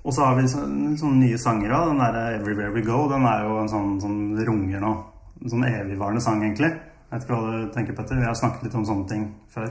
[0.04, 0.62] Og så har vi så,
[1.00, 1.90] sånne nye sanger òg.
[1.90, 4.96] Den der 'Everywhere We Go' den er jo en sånn som runger nå.
[5.42, 6.72] en sånn evigvarende sang, egentlig.
[7.08, 8.18] Jeg vet ikke hva du tenker, Petter?
[8.18, 9.68] Vi har snakket litt om sånne ting før.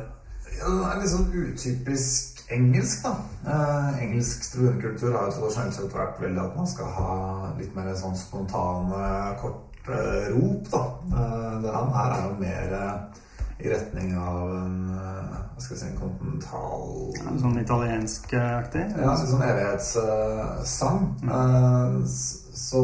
[0.58, 3.14] Ja, det er litt sånn utypisk engelsk, da.
[3.52, 7.14] Eh, engelsk studentkultur har jo tradisjonelt sett vært veldig at man skal ha
[7.60, 10.02] litt mer sånn spontane, korte
[10.34, 10.84] rop, da.
[11.12, 13.24] Eh, det han her er jo mer eh,
[13.66, 18.84] i retning av en eh, hva skal jeg si, en kontinental ja, Sånn italiensk-aktig.
[18.98, 21.00] Ja, litt sånn evighetssang.
[21.28, 22.82] Eh, s- så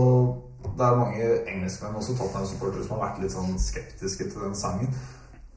[0.63, 4.93] det er mange engelskmenn, også Tottenham-supportere, som har vært litt sånn skeptiske til den sangen.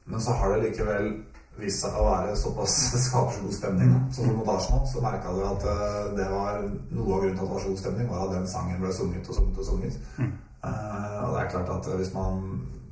[0.07, 1.09] Men så har det likevel
[1.57, 2.75] vist seg å være såpass
[3.07, 3.93] skaper så god stemning.
[3.93, 4.01] da.
[4.15, 7.47] Så mot Arsenal så merka du at eh, det var noe av grunnen til at
[7.47, 10.01] det var så god stemning, var at den sangen ble sunget og sunget og sunget.
[10.17, 12.43] Eh, og det er klart at hvis man,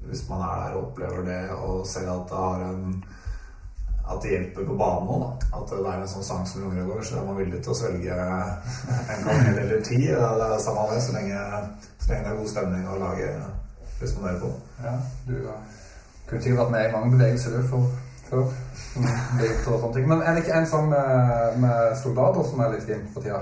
[0.09, 2.97] hvis man er der og opplever det og ser at det har en
[4.05, 5.45] at det hjelper på banen òg.
[5.49, 7.73] At det er en sånn sang som runger og går, så er man villig til
[7.73, 8.17] å svelge
[9.15, 10.01] en kanel eller ti.
[10.05, 11.39] Det er samme det, så lenge,
[11.97, 14.51] så lenge det er god stemning og laget responderer på.
[14.83, 14.93] Ja,
[15.25, 15.33] du
[16.29, 17.89] kunne sikkert vært med i mange bevegelser du for,
[18.29, 18.47] før.
[18.95, 20.07] Mm.
[20.07, 23.41] Men er det ikke en sang med, med soldater som er litt fin for tida?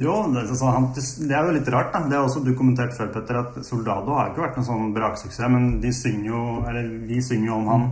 [0.00, 1.90] Jo, det, sånn, han, det er jo litt rart.
[1.92, 2.00] da.
[2.08, 5.50] Det har også du kommentert før, Petter, at Soldado har ikke vært en sånn braksuksess.
[5.52, 7.90] Men de synger jo, eller vi synger jo om han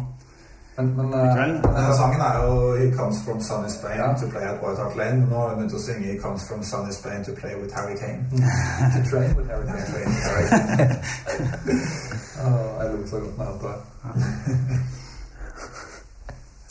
[0.80, 4.14] Men, men uh, Denne sangen er jo 'He comes from sunny Spain Ja.
[4.16, 5.26] to play at White Hart Lane'.
[5.28, 7.96] Nå har hun begynt å synge 'He comes from sunny Spain to play with Harry
[8.00, 8.24] Kane'.
[8.94, 9.84] To train with Harry Kane.
[9.92, 10.96] Train Harry Kane.
[12.46, 14.90] Åh, jeg lo så godt med jeg hørte det.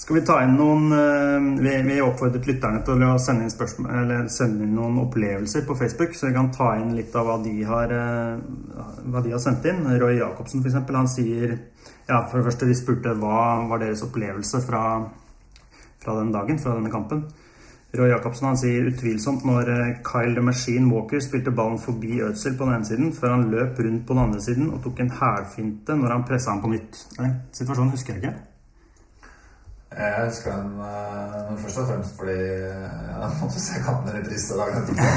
[0.10, 4.66] Skal vi ta inn noen eh, Vi, oppfordret lytterne til å sende inn, spørsmål, sende
[4.66, 7.94] inn noen opplevelser på Facebook, så vi kan ta inn litt av hva de har,
[7.94, 9.86] eh, hva de har sendt inn.
[10.02, 14.66] Roy Jacobsen, f.eks., han sier ja, For det første, vi spurte hva var deres opplevelse
[14.66, 14.84] fra,
[16.02, 17.28] fra den dagen, fra denne kampen.
[18.02, 22.58] Roy Jacobsen han sier utvilsomt når eh, Kyle the Machine Walker spilte ballen forbi Ødsel
[22.58, 25.18] på den ene siden, før han løp rundt på den andre siden og tok en
[25.22, 27.04] hælfinte når han pressa ham på nytt.
[27.22, 28.40] Nei, situasjonen husker jeg ikke.
[29.90, 34.84] Jeg elsker den uh, først og fremst fordi jeg måtte se kampen i reprise dagen
[34.84, 35.08] etterpå.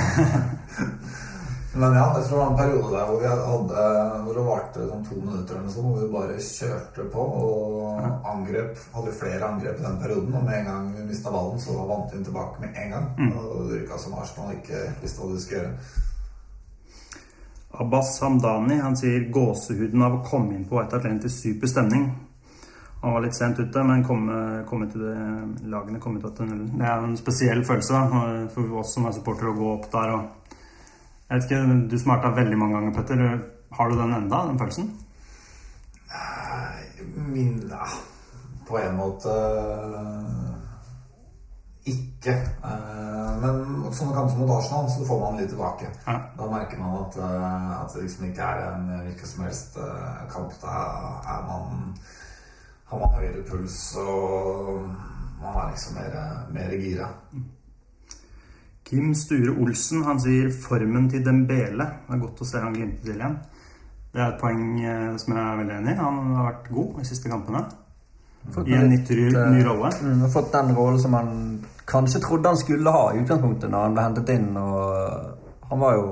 [1.75, 3.85] Men ja, jeg tror det var en periode der hvor vi hadde
[4.25, 8.27] Hvor det varte sånn to minutter eller noe sånt, hvor vi bare kjørte på og
[8.29, 8.83] angrep.
[8.93, 12.13] Hadde flere angrep i den perioden, og med en gang vi mista ballen, så vant
[12.13, 13.07] vi tilbake med en gang.
[13.31, 16.01] Og det virka som Arsenal ikke visste hva de skulle gjøre.
[17.83, 22.11] Abbas Hamdani han sier gåsehuden av å komme inn på White til super stemning.
[23.03, 24.35] Han var litt sent ute, men komme,
[24.69, 25.15] komme til det,
[25.67, 26.69] lagene kom ut av tunnelen.
[26.79, 28.23] Det er en spesiell følelse da,
[28.55, 30.13] for oss som er supportere å gå opp der.
[30.15, 30.55] Og
[31.33, 33.25] jeg vet ikke, Du smarta veldig mange ganger, Petter.
[33.73, 34.93] Har du den enda, den følelsen?
[37.33, 37.87] Min ja,
[38.69, 39.35] På en måte
[41.85, 42.35] ikke.
[42.65, 45.89] Eh, Men sånne kamper som mot Arsenal, så får man litt tilbake.
[46.07, 46.19] Ja.
[46.39, 50.21] Da merker man at, eh, at det liksom ikke er en hvilken som helst eh,
[50.31, 50.53] kamp.
[50.63, 50.77] Da
[51.27, 51.97] er man,
[52.93, 54.83] har man høyere puls, og
[55.41, 56.17] man er liksom mer,
[56.53, 57.09] mer gira.
[58.85, 61.87] Kim Sture Olsen han sier formen til Dembele.
[62.05, 63.39] Det er godt å se han glimte til igjen.
[64.13, 66.01] Det er et poeng eh, som jeg er veldig enig i.
[66.03, 67.63] Han har vært god de siste kampene.
[68.53, 69.93] Fått I en litt, eh, ny rolle.
[70.03, 71.31] Mm, har fått den rollen som han
[71.89, 74.51] kanskje trodde han skulle ha i utgangspunktet når han ble hentet inn.
[74.61, 76.05] og Han var jo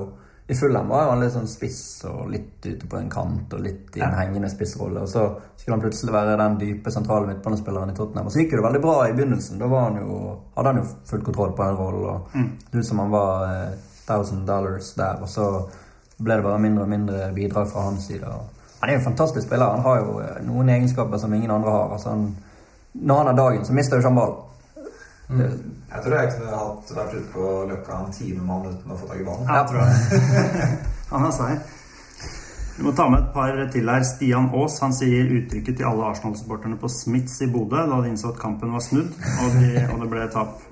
[0.51, 3.95] I Fulham var han litt sånn spiss og litt ute på en kant og litt
[3.95, 5.05] i en hengende spissrolle.
[5.05, 5.21] Og så
[5.55, 8.27] skulle han plutselig være den dype sentrale midtbanespilleren i Tottenham.
[8.27, 9.61] Og så gikk det veldig bra i begynnelsen.
[9.61, 10.17] Da var han jo,
[10.57, 12.09] hadde han jo full kontroll på den rollen.
[12.09, 13.77] og Det ut som han var eh,
[14.09, 15.23] thousand dollars der.
[15.23, 15.47] Og så
[16.19, 18.27] ble det bare mindre og mindre bidrag fra hans side.
[18.27, 19.65] og han er jo en fantastisk spiller.
[19.65, 21.93] Han har jo eh, noen egenskaper som ingen andre har.
[21.93, 22.27] Altså han,
[22.93, 24.47] når han har dagen, så mister jo ikke han ballen.
[25.91, 29.09] Jeg tror jeg kunne hatt, vært ute på Løkka en time mann uten å få
[29.09, 29.49] tak i ballen.
[29.49, 30.67] Ja, tror jeg.
[31.11, 31.65] han er seig.
[32.77, 34.05] Vi må ta med et par til her.
[34.07, 38.31] Stian Aas han sier uttrykket til alle Arsenal-supporterne på Smiths i Bodø da de innså
[38.31, 40.63] at kampen var snudd og, de, og det ble tap.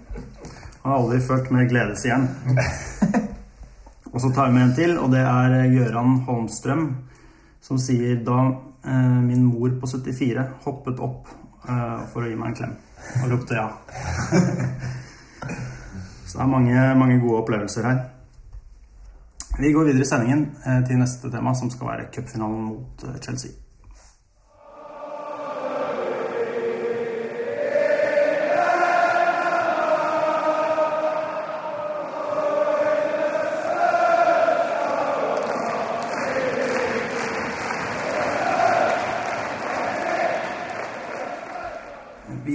[0.85, 2.29] Han har aldri følt mer gledes igjen.
[4.09, 6.87] Og så tar vi med en til, og det er Gøran Holmstrøm
[7.61, 8.39] som sier da
[8.87, 11.27] eh, min mor på 74 hoppet opp
[11.67, 12.77] eh, for å gi meg en klem
[13.19, 13.67] og ropte ja.
[16.29, 18.01] Så det er mange, mange gode opplevelser her.
[19.59, 23.17] Vi går videre i sendingen eh, til neste tema, som skal være cupfinalen mot eh,
[23.23, 23.51] Chelsea.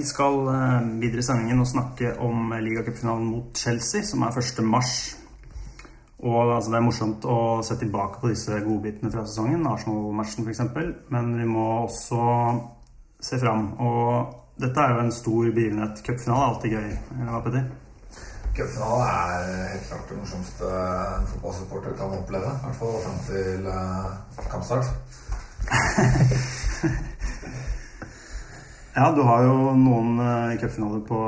[0.04, 4.58] Vi skal eh, videre i sendingen og snakke om ligacupfinalen mot Chelsea, som er 1.
[4.68, 4.90] mars.
[6.20, 10.60] Og altså, det er morsomt å se tilbake på disse godbitene fra sesongen, Arsenal-matchen f.eks.,
[11.14, 12.18] men vi må også
[13.30, 13.62] se fram.
[13.80, 16.04] Og dette er jo en stor begivenhet.
[16.04, 16.90] Cupfinale er alltid gøy.
[17.14, 18.20] Eller hva, Petter?
[18.58, 20.74] Cupfinale er helt klart det morsomste
[21.14, 22.52] en fotballsupporter kan oppleve.
[22.52, 24.92] I hvert fall fram til uh, kampstart.
[28.94, 31.20] Ja, du har jo noen uh, cupfinaler på,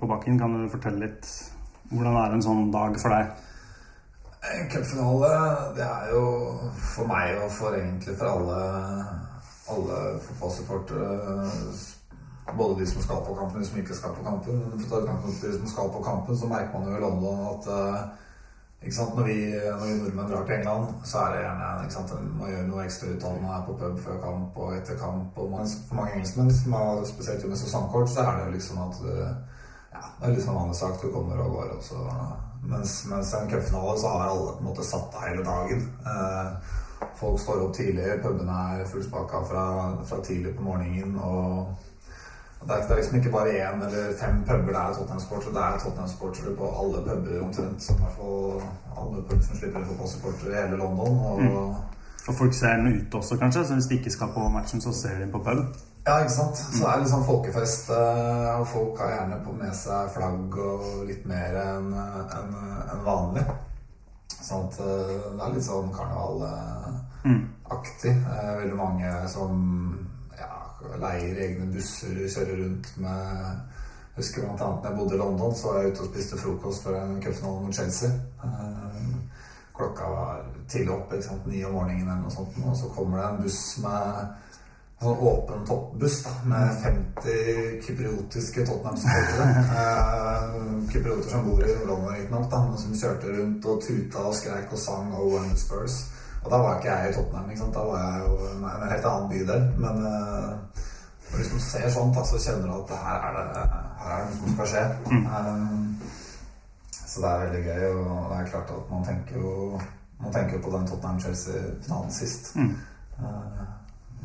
[0.00, 0.40] på bakken.
[0.40, 1.28] Kan du fortelle litt
[1.92, 3.44] hvordan er en sånn dag for deg?
[4.46, 5.30] En cupfinale,
[5.76, 6.24] det er jo
[6.74, 8.58] for meg og for egentlig for alle,
[9.70, 11.14] alle fotballsupportere
[12.54, 14.60] både de som skal på kampen og de som ikke skal på kampen.
[14.66, 16.98] Men for å ta utgangspunkt i de som skal på kampen, så merker man jo
[16.98, 18.04] i London at eh,
[18.84, 22.66] når, vi, når vi nordmenn drar til England, så er det gjerne sant, man gjør
[22.68, 25.38] noe ekstra ut av er på pub før kamp og etter kamp.
[25.42, 26.76] Og man, for mange engelskmenn, som
[27.08, 29.00] spesielt med sesongkort, så er det jo liksom at
[29.96, 31.02] ja, det er liksom vanlig sak.
[31.02, 31.72] Du kommer og går.
[31.78, 31.94] Også.
[32.62, 35.82] mens, mens en cupfinale så har alle på en måte satt av hele dagen.
[36.06, 36.76] Eh,
[37.16, 39.66] folk står opp tidlig, pubene er fullspakka fra,
[40.04, 41.18] fra tidlig på morgenen.
[41.18, 41.74] og
[42.60, 45.54] det er, det er liksom ikke bare én eller fem puber det er Tottenham-supportere.
[45.56, 47.80] Det er Tottenham-supportere på alle puber omtrent.
[47.82, 48.38] Som i hvert fall
[49.00, 51.12] alle puber som slipper inn fotballsupportere i hele London.
[51.30, 51.56] Og, mm.
[52.28, 53.60] og folk ser den ute også, kanskje?
[53.66, 55.60] Så hvis de ikke skal på matchen, så ser de den på pub?
[56.06, 56.56] Ja, ikke sant.
[56.56, 57.90] Så det er liksom folkefest.
[57.90, 62.50] Eh, og folk har gjerne på med seg flagg og litt mer enn en,
[62.94, 63.44] en vanlig.
[64.36, 68.14] Sånn at eh, det er litt sånn karnevalaktig.
[68.14, 68.24] Mm.
[68.62, 69.50] Veldig mange som
[71.00, 73.24] leier egne busser, kjører rundt med
[74.16, 76.86] jeg husker annet da jeg bodde i London, så var jeg ute og spiste frokost
[76.86, 78.08] før en cupfinale mot Chelsea.
[79.76, 80.38] Klokka var
[80.72, 84.22] tidlig oppe, ni om morgenen eller noe sånt, og så kommer det en buss med
[84.96, 89.48] en sånn åpen toppbuss da, med 50 kypriotiske Tottenham-supportere.
[89.82, 90.56] Eh,
[90.94, 95.12] kyprioter som bor i London, riktignok, som kjørte rundt og tuta og skreik og sang
[95.12, 96.06] Oh, and Spurs.
[96.46, 97.48] Og da var ikke jeg i Tottenham.
[97.50, 97.74] ikke sant?
[97.74, 99.62] Da var jeg jo i en helt annen bydel.
[99.82, 100.84] Men uh,
[101.34, 103.64] hvis du ser sånt, så kjenner du at her er det,
[104.02, 104.84] her er det noe som skal skje.
[105.10, 105.96] Um,
[106.92, 107.86] så det er veldig gøy.
[107.90, 109.54] Og det er klart at man tenker jo
[110.20, 112.54] man tenker på den Tottenham-Chelsea-finalen sist.
[112.56, 113.66] Uh,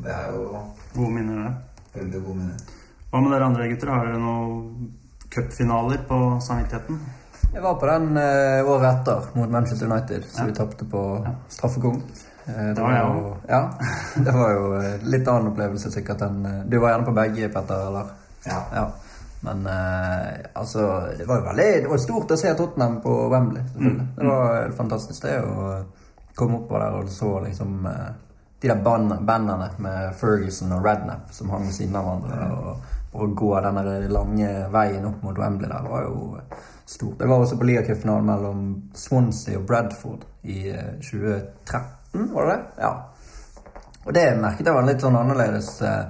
[0.04, 0.62] det er jo
[0.94, 1.82] Gode minner, det.
[1.98, 2.62] Veldig gode minner.
[3.10, 3.90] Hva med dere andre gutter?
[3.90, 4.94] Har dere noen
[5.32, 7.02] cupfinaler på samvittigheten?
[7.52, 10.46] Jeg var på den uh, året etter mot Manchester United, så ja.
[10.46, 11.32] vi tapte på ja.
[11.48, 12.04] straffekonk.
[12.48, 13.60] Uh, det, var jo, ja,
[14.16, 17.84] det var jo uh, litt annen opplevelse sikkert enn Du var gjerne på begge, Petter,
[17.90, 18.14] eller?
[18.46, 18.62] Ja.
[18.74, 18.86] ja.
[19.42, 19.66] Men
[20.54, 20.82] altså
[21.18, 24.04] Det var jo veldig Det var stort å se Tottenham på Wembley, selvfølgelig.
[24.06, 24.12] Mm.
[24.16, 25.64] Det var fantastisk, det å
[26.38, 27.88] komme opp der og så liksom
[28.62, 32.46] de der bandene med Ferguson og Rednap som hang ved siden av hverandre.
[32.54, 33.80] Og, og gå den
[34.12, 36.38] lange veien opp mot Wembley der var jo
[36.86, 37.18] stort.
[37.18, 38.62] Det var også på ligacupfinalen mellom
[38.94, 41.82] Swansea og Bradford i 2013,
[42.14, 42.82] eh, var det det?
[42.82, 42.92] Ja.
[44.04, 45.70] Og det merket jeg var litt sånn annerledes.
[45.82, 46.02] Eh,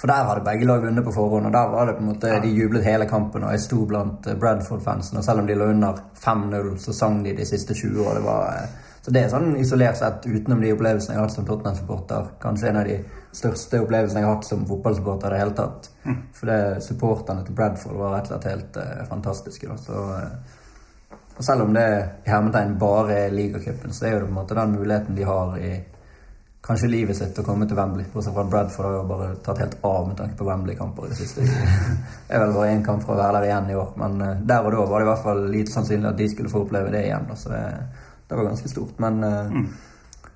[0.00, 2.36] for der hadde begge lag vunnet på forhånd, og der var det på en måte,
[2.40, 3.44] de jublet hele kampen.
[3.44, 7.24] Og jeg sto blant eh, Bradford-fansen, og selv om de lå under 5-0, så sang
[7.24, 8.14] de de siste 20 år.
[8.20, 8.70] Det var,
[9.02, 12.70] så det er sånn isolert sett, utenom de opplevelsene jeg har hatt som Tottenham-supporter, kanskje
[12.70, 12.96] en av de
[13.32, 15.90] største opplevelsen jeg har hatt som fotballsupporter i det hele tatt.
[16.04, 16.16] Mm.
[16.34, 19.76] For det supporterne til Bradford var rett og slett helt uh, fantastiske.
[19.84, 21.86] Så, uh, og selv om det
[22.26, 25.28] i hermetegn bare er ligacupen, så er jo det på en måte den muligheten de
[25.28, 25.72] har i
[26.60, 28.04] kanskje livet sitt å komme til Wembley.
[28.12, 31.20] Bortsett fra Bradford har jo bare tatt helt av med tanke på Wembley-kamper i det
[31.22, 31.46] siste.
[32.26, 34.34] Det er vel bare én kamp for å være der igjen i år, men uh,
[34.42, 36.92] der og da var det i hvert fall lite sannsynlig at de skulle få oppleve
[36.92, 37.30] det igjen.
[37.38, 37.62] Så det,
[38.26, 38.98] det var ganske stort.
[38.98, 39.70] Men mm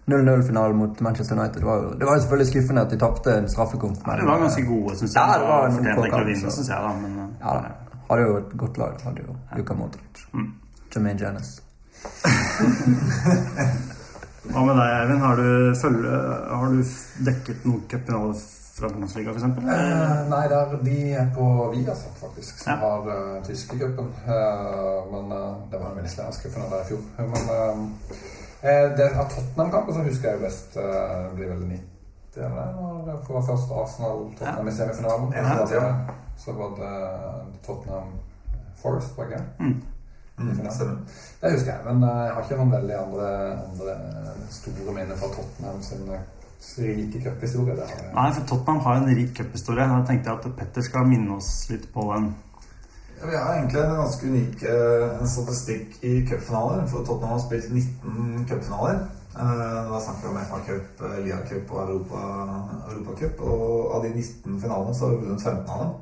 [0.06, 1.60] 0-0-finalen mot Manchester United.
[1.60, 3.96] Det var, jo, det var jo selvfølgelig skuffende at de tapte en straffekonk.
[4.06, 5.22] Ja, det var ganske gode, syns jeg.
[5.22, 6.78] Ja, det var Fortjente egentlig å vinne, syns jeg.
[6.86, 7.12] da, men...
[7.22, 8.00] Eh, ja, da.
[8.10, 8.98] Hadde jo et godt lag.
[9.04, 9.56] Hadde jo ja.
[9.58, 10.26] Luka Modric.
[10.34, 10.50] Mm.
[10.94, 11.54] Jermaine Janis.
[14.44, 15.22] Hva med deg, Eivind?
[15.24, 15.48] Har du,
[15.80, 16.18] følge,
[16.50, 16.82] har du
[17.24, 18.36] dekket noen cupfinaler
[18.74, 19.44] fra Bundesliga, f.eks.?
[19.56, 20.98] Eh, nei, det er de
[21.32, 22.78] på Viasat, faktisk, som ja.
[22.82, 24.12] har uh, tyske cupen.
[24.26, 27.02] Uh, men uh, det var en veldig svensk cup i fjor.
[27.22, 28.34] Men uh,
[28.98, 31.90] det av Tottenham-kampen som husker jeg best uh, blir vel 90
[32.36, 35.32] eller når det var først Arsenal-Tottenham i semifinalen.
[35.36, 35.82] Ja, ja.
[36.36, 36.94] Så var det
[37.66, 38.08] Tottenham
[38.82, 39.44] Forest, var det ikke?
[39.58, 39.82] Mm.
[40.38, 40.48] Mm,
[41.40, 43.28] det husker jeg, men jeg har ikke noen veldig andre,
[43.68, 43.92] andre
[44.50, 46.08] store minner fra Tottenham sin
[46.98, 47.76] rike cuphistorie.
[48.16, 49.86] Nei, for Tottenham har en rik cuphistorie.
[49.86, 52.32] Da tenkte jeg at Petter skal minne oss litt på den.
[53.24, 56.86] Vi har egentlig en ganske unik uh, statistikk i cupfinaler.
[56.90, 59.04] For Tottenham har spilt 19 cupfinaler.
[59.34, 62.24] Uh, da snakker vi om FA Cup, uh, Lia Cup og Europa,
[62.92, 63.30] Europa.
[63.44, 65.94] Og av de 19 finalene så har vi vunnet 15 av dem.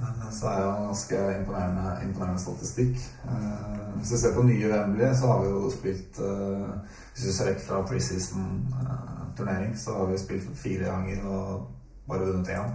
[0.00, 2.96] Eh, Så det er jo en ganske imponerende, imponerende statistikk.
[3.24, 6.68] Eh, Hvis vi ser på nye Wembley, så har vi jo spilt eh,
[7.14, 11.66] Hvis vi ser vekk fra preseason-turnering, så har vi spilt fire ganger og
[12.08, 12.74] bare vunnet én.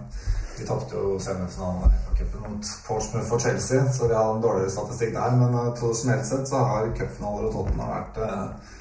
[0.58, 4.70] Vi tapte jo semifinalen i FA-cupen mot Portsmouth for Chelsea, så vi har en dårligere
[4.70, 5.36] statistikk der.
[5.40, 8.76] Men eh, tradisjonelt sett så har cupfinaler og Tottenham vært, eh,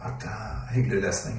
[0.00, 1.38] vært eh, hyggelig lesning.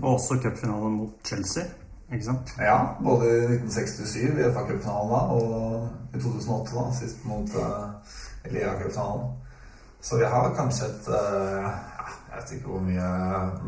[0.00, 1.64] Og også cupfinale mot Chelsea.
[2.12, 2.50] Ikke sant?
[2.60, 8.18] Ja, både i 1967 i FA Cup-finalen da, og i 2008 da, sist mot uh,
[8.44, 9.30] Elia-cupfinalen.
[10.02, 11.70] Så vi har kanskje et uh,
[12.32, 13.08] Jeg vet ikke hvor mye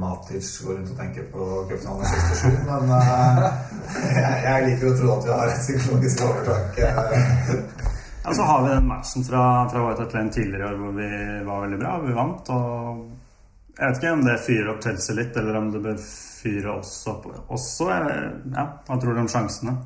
[0.01, 3.43] Matic går rundt og tenker på cupfinalen i 67, men uh,
[4.23, 6.81] jeg, jeg liker å tro at vi har et psykologisk overtak.
[6.81, 7.91] Uh,
[8.25, 10.93] Ja, så har vi den matchen fra, fra White Hart Lane tidligere i år hvor
[10.93, 11.09] vi
[11.45, 11.99] var veldig bra.
[12.07, 12.49] Vi vant.
[12.49, 13.03] og
[13.77, 16.93] Jeg vet ikke om det fyrer opp Chelsea litt, eller om det bør fyre oss
[17.13, 17.91] opp også.
[17.93, 19.77] Ja, Hva tror du om sjansene?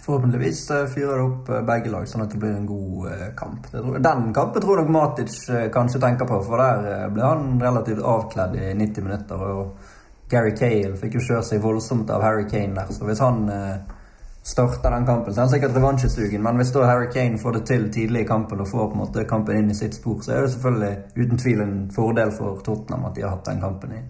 [0.00, 3.24] Forhåpentligvis eh, fyrer det opp eh, begge lag, sånn at det blir en god eh,
[3.38, 3.68] kamp.
[3.72, 5.38] Den kampen tror jeg nok Matic
[5.74, 9.42] kanskje tenker på, for der ble han relativt avkledd i 90 minutter.
[9.42, 13.44] Og Gary Cale fikk jo kjørt seg voldsomt av Harry Kane der, så hvis han
[14.42, 16.42] starter den kampen, så er han sikkert revansjesugen.
[16.42, 19.02] Men hvis da Harry Kane får det til tidlig i kampen og får på en
[19.04, 22.64] måte kampen inn i sitt spor, så er det selvfølgelig uten tvil en fordel for
[22.64, 24.00] Tottenham at de har hatt den kampen i,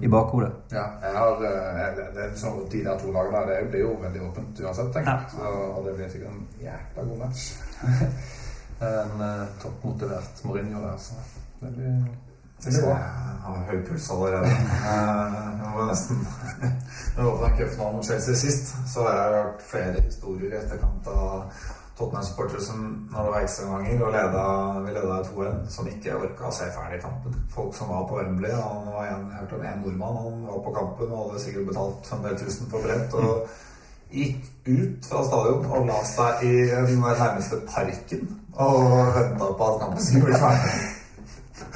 [0.00, 0.52] i bakhodet.
[0.70, 3.94] Ja, jeg har, jeg, det, det er sånn de der to lagene det blir jo
[4.02, 5.32] veldig åpent uansett, tenker jeg.
[5.34, 7.48] Så, og det blir sikkert en jækla god match.
[8.92, 11.18] en uh, toppmotivert Mourinho der, så
[11.62, 11.96] det blir,
[12.62, 14.52] det blir jeg har høy puls allerede.
[14.52, 16.22] Jeg var nesten
[17.16, 21.08] Da ikke åpna cupfinalen mot Chelsea sist, så har jeg hørt flere historier i etterkant
[21.10, 21.62] av
[21.98, 24.42] Tottenham-supportere som når det var ekstraomganger og leda,
[24.84, 27.38] vi leda 2-1, som ikke orka å se ferdig kampen.
[27.54, 28.52] Folk som var på Wembley.
[28.54, 30.20] Han var en, jeg hørte om en nordmann.
[30.24, 33.18] Han var på kampen og hadde sikkert betalt en del tusen for brent.
[33.18, 38.78] Og gikk ut fra stadion og la seg i den nærmeste parken og
[39.18, 40.97] venta på at kampen skulle bli ferdig.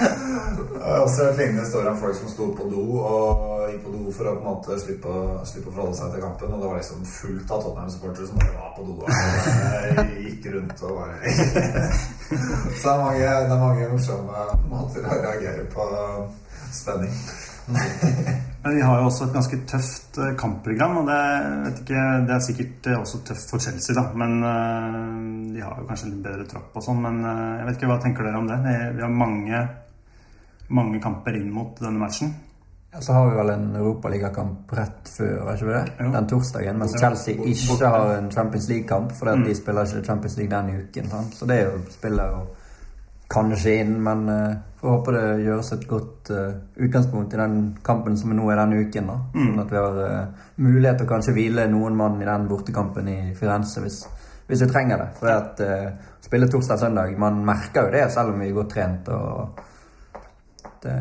[0.03, 3.92] Jeg har også hørt lignende historier om folk som sto på do og gikk på
[3.94, 5.12] do for å på en måte slippe,
[5.48, 6.55] slippe å forholde seg til kampen.
[6.57, 10.98] Og det var liksom fullt av Tottenham-supportere som var på do og gikk rundt og
[10.98, 11.36] bare
[12.80, 15.88] Så det er mange, det er mange morsomme måter å reagere på
[16.72, 17.14] spenning.
[18.62, 21.20] Men vi har jo også et ganske tøft eh, kampprogram, og det,
[21.64, 24.05] vet ikke, det er sikkert eh, også tøft for Chelsea, da.
[24.18, 24.98] Men eh,
[25.57, 27.03] de har jo kanskje litt bedre tropp og sånn.
[27.03, 28.61] Men jeg vet ikke, hva tenker dere om det?
[28.98, 29.64] Vi har mange,
[30.68, 32.34] mange kamper inn mot denne matchen.
[32.94, 35.84] Ja, så har vi vel en europaligakamp rett før, er ikke vi det?
[35.98, 36.10] Jo.
[36.12, 36.80] Den torsdagen.
[36.82, 39.44] Mens Chelsea ikke har en Champions League-kamp, fordi mm.
[39.48, 41.08] de spiller ikke Champions League den uken.
[41.08, 41.38] Sant?
[41.38, 42.50] Så det er jo spiller og
[43.32, 46.52] kanskje inn, men uh, får håpe det gjøres et godt uh,
[46.84, 49.08] utgangspunkt i den kampen som er nå i denne uken.
[49.08, 49.18] da.
[49.38, 53.08] Sånn at vi har uh, mulighet til å kanskje hvile noen mann i den bortekampen
[53.08, 54.02] i Firenze hvis,
[54.52, 55.10] hvis vi trenger det.
[55.16, 59.08] For at uh, spille torsdag-søndag, man merker jo det selv om vi er godt trent.
[59.16, 59.68] og
[60.83, 60.97] det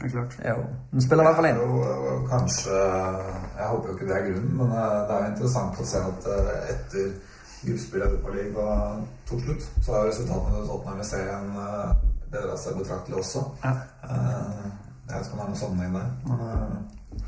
[0.00, 0.36] Det er klart.
[0.42, 1.56] er jo Den spiller i hvert fall inn.
[1.56, 2.76] jo eh, kanskje
[3.58, 5.98] Jeg håper jo ikke det er grunnen, men eh, det er jo interessant å se
[6.10, 7.10] at eh, etter
[7.60, 11.90] gruppespillet i Europaligaen tok slutt, så har resultatene til Tottenham i serien eh,
[12.32, 13.42] bedra seg betraktelig også.
[13.64, 13.74] Ja.
[14.08, 14.68] Eh,
[15.10, 16.10] Jeg vet ikke om det er noen sammenheng der.
[16.26, 17.24] Men eh,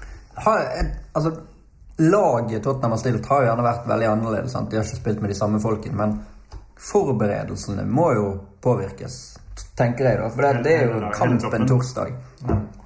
[0.46, 0.60] har,
[1.14, 1.32] altså,
[1.98, 4.52] Laget Tottenham har stilt, har jo gjerne vært veldig annerledes.
[4.54, 4.70] Sant?
[4.70, 5.96] De har ikke spilt med de samme folkene.
[5.98, 6.14] Men
[6.82, 8.26] forberedelsene må jo
[8.64, 9.18] påvirkes,
[9.78, 10.18] tenker jeg.
[10.20, 12.16] da For det, det er jo kampen torsdag.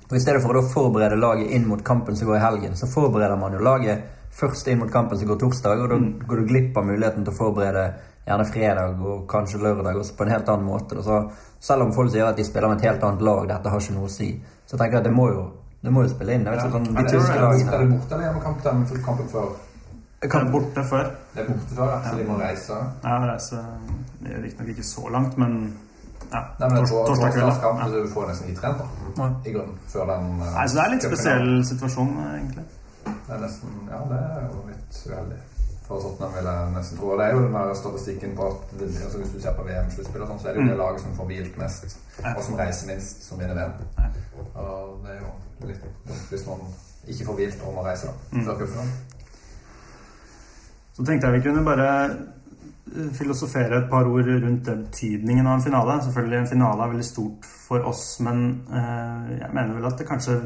[0.06, 2.76] Og I stedet for å da forberede laget inn mot kampen som går i helgen,
[2.78, 4.04] så forbereder man jo laget
[4.36, 7.32] først inn mot kampen som går torsdag, og da går du glipp av muligheten til
[7.32, 7.86] å forberede
[8.26, 11.02] gjerne fredag og kanskje lørdag også på en helt annen måte.
[11.02, 11.20] Så
[11.62, 13.96] selv om folk sier at de spiller med et helt annet lag, dette har ikke
[13.96, 14.32] noe å si,
[14.66, 15.46] så tenker jeg at det må jo,
[15.82, 16.46] det må jo spille inn.
[16.46, 18.68] Jeg vet ikke, sånn, de er tyske det, er lagene borte eller hjemmekamp
[19.08, 19.54] kampen før?
[20.26, 21.10] Kan borte før.
[21.34, 21.98] Det er borte før, ja.
[22.06, 22.78] så de må reise.
[23.04, 23.64] Ja, reise
[24.26, 25.58] riktignok ikke så langt, men
[26.32, 27.42] ja, Nei, men tors, torsdag kveld.
[27.44, 27.88] torsdagskamp Ja.
[27.92, 28.78] du får nesten ikke trent,
[29.18, 29.26] da.
[29.44, 29.76] I grunnen.
[29.88, 32.64] Før den eh, Nei, så det er en litt spesiell situasjon, egentlig.
[33.06, 35.38] Det er nesten Ja, det er jo litt uheldig.
[35.86, 37.10] For Tottenham vil jeg nesten tro.
[37.14, 40.24] Og det er jo den der statistikken på at altså Hvis du ser på VM-sluttspill,
[40.26, 41.98] sånn, så er det jo det laget som får hvilt mest,
[42.36, 43.72] og som reiser minst, som vinner VM.
[44.54, 45.84] Og det er jo litt
[46.30, 46.58] hvis man
[47.06, 48.90] ikke får hvilt og må reise da, før cupfinalen.
[50.96, 52.10] Så tenkte jeg vi kunne bare eh,
[53.12, 55.98] filosofere et par ord rundt betydningen av en finale.
[56.04, 60.08] Selvfølgelig, en finale er veldig stort for oss, men eh, jeg mener vel at det
[60.08, 60.36] kanskje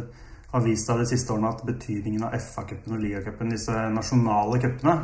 [0.51, 4.97] har vist seg de siste årene at betydningen av FA-cupen og ligacupen, disse nasjonale cupene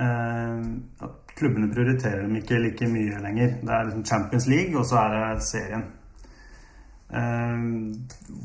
[0.00, 0.62] eh,
[1.04, 3.58] At klubbene prioriterer dem ikke like mye lenger.
[3.60, 5.88] Det er liksom Champions League, og så er det serien.
[7.12, 7.64] Eh,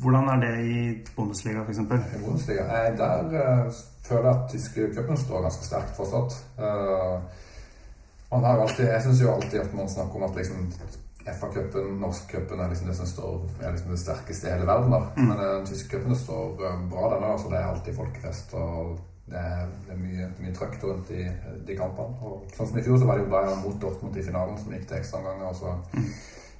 [0.02, 0.80] hvordan er det i
[1.16, 1.84] Bundesliga, f.eks.?
[1.84, 2.66] I Bundesliga.
[2.98, 3.70] Der
[4.04, 6.42] føler jeg at tyske cupen står ganske sterkt fortsatt.
[8.30, 10.72] Eh, Man har alltid, jeg syns jo alltid at man snakker om at liksom
[11.30, 14.90] FA-cupen, norsk-cupen, er liksom det som står er liksom det sterkeste i hele verden.
[14.90, 15.00] da.
[15.16, 17.24] Men den tyske cupen står eh, bra, den.
[17.30, 18.54] altså Det er alltid folkefest.
[18.54, 18.98] og
[19.30, 21.26] det er, det er mye, mye trøkk rundt i
[21.66, 22.16] de kampene.
[22.26, 24.72] Og sånn som I fjor så var det jo Bayern mot Dortmund i finalen, som
[24.74, 25.46] gikk til ekstraomganger.
[25.46, 25.74] og så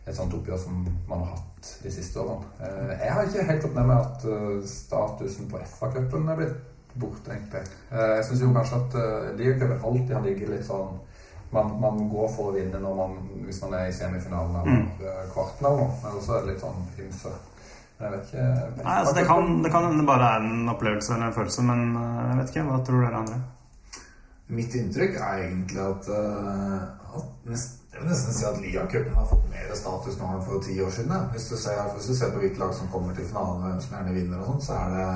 [0.06, 2.46] et sånt oppgjør som man har hatt de siste årene.
[2.60, 6.56] Eh, Jeg har ikke helt fått med meg at eh, statusen på FA-cupen er blitt
[6.94, 7.64] borte, egentlig.
[7.90, 10.98] Eh, Jeg syns jo kanskje at ligacupen alltid har ligget litt sånn
[11.50, 13.14] man, man går for å vinne når man,
[13.46, 15.30] hvis man er i semifinalen eller mm.
[15.34, 15.94] kvarten eller noe.
[16.10, 17.32] Eller så er det litt sånn ymse.
[18.00, 20.70] Men jeg vet ikke Nei, altså det kan det kan hende det bare er en
[20.72, 22.68] opplevelse eller en følelse, men eh, jeg vet ikke.
[22.70, 23.40] Hva tror dere andre?
[24.50, 29.26] Mitt inntrykk er egentlig at, eh, at nest, Jeg vil nesten si at Lia-cupen har
[29.26, 31.12] fått mer status nå enn for ti år siden.
[31.12, 31.26] ja.
[31.34, 33.96] Hvis du ser, hvis du ser på hvilke lag som kommer til finalen, hvem som
[33.96, 35.08] gjerne vinner og sånn, så er det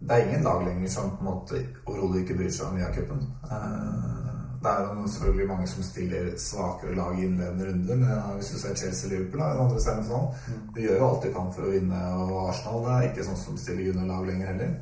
[0.00, 3.24] det er ingen lag lenger som på en måte overhodet ikke bryr seg om Lia-cupen.
[3.44, 4.19] Eh,
[4.60, 8.58] Det er jo selvfølgelig mange som stiller svakere lag i innledende runde, Men hvis du
[8.58, 10.34] ser Chelsea-Liverpool i den andre semifinalen,
[10.74, 12.00] de gjør jo alt de kan for å vinne.
[12.16, 14.74] Og Arsenal det er ikke sånn som stiller juniorlag lenger heller.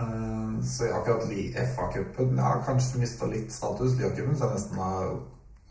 [0.00, 1.28] Eh, Så akkurat
[1.74, 3.98] FA-cupen har kanskje mista litt status.
[3.98, 5.20] Lia-cupen så nesten har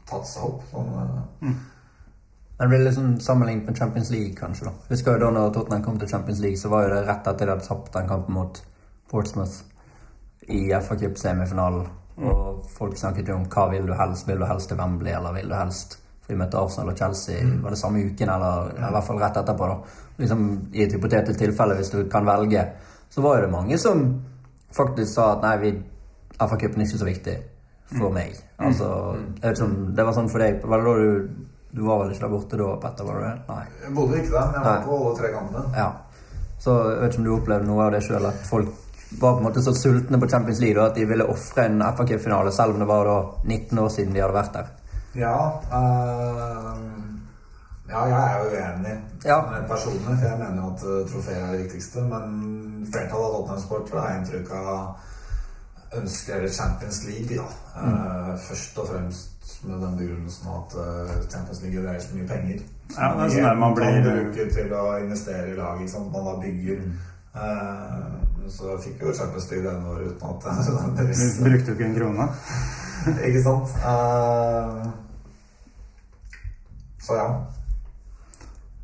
[0.06, 0.64] tatt seg opp.
[0.72, 1.54] Sånn, eh,
[2.60, 4.66] Men det blir sånn sammenlignet med Champions League, kanskje.
[4.66, 4.72] da.
[4.90, 7.46] Husker jo da når Tottenham kom til Champions League, så var jo det rett etter
[7.46, 8.62] de hadde tapt den kampen mot
[9.10, 9.64] Portsmouth
[10.48, 11.88] i FA Cup-semifinalen.
[12.18, 14.28] Og folk snakket jo om hva vil du helst.
[14.28, 17.44] Vil du helst til Wembley, eller vil du helst For vi møtte Arsenal og Chelsea
[17.64, 19.68] var det samme uken, eller i hvert fall rett etterpå.
[19.68, 19.78] da.
[20.18, 20.42] Liksom
[20.74, 22.66] I et hypotetisk tilfelle, hvis du kan velge,
[23.10, 24.02] så var jo det mange som
[24.76, 25.70] faktisk sa at nei, vi
[26.40, 27.38] FA-cupen er ikke så viktig
[27.98, 28.34] for meg.
[28.60, 28.90] Altså,
[29.42, 31.30] jeg vet ikke det var sånn for deg Var det da du
[31.78, 33.06] Du var vel ikke der borte da, Petter?
[33.06, 33.36] var du det?
[33.48, 33.64] Nei.
[33.86, 34.86] Jeg bodde ikke der, men jeg var Nei.
[34.88, 35.64] på alle tre kampene.
[35.78, 35.88] Ja.
[36.60, 38.70] Så jeg vet ikke om du opplevde noe av det sjøl, at folk
[39.12, 41.82] var på en måte så sultne på Champions League da, at de ville ofre en
[41.96, 44.68] FA Cup-finale, selv om det var da 19 år siden de hadde vært der.
[45.16, 45.38] Ja,
[45.72, 46.82] eh,
[47.90, 48.96] ja, jeg er jo uenig
[49.26, 49.42] Ja.
[49.52, 52.02] med personlig, for jeg mener jo at eh, trofeer er det viktigste.
[52.02, 54.98] Men flertallet av Tottenham-sportere har inntrykk av
[56.02, 57.48] ønsker Champions League, ja.
[57.78, 62.60] Uh, først og fremst med den begrunnelsen at eh, Champions League dreier så mye penger.
[62.98, 65.92] Ja, det er sånn der man Man blir- bruker til å investere i laget, ikke
[65.96, 66.12] sant.
[66.12, 66.82] Man da bygger.
[67.36, 70.40] Eh, så fikk vi jo Champions League denne året uten at
[70.98, 72.28] Du brukte jo ikke en krone.
[73.28, 73.76] Ikke sant?
[73.84, 74.88] Uh,
[77.08, 77.28] så ja.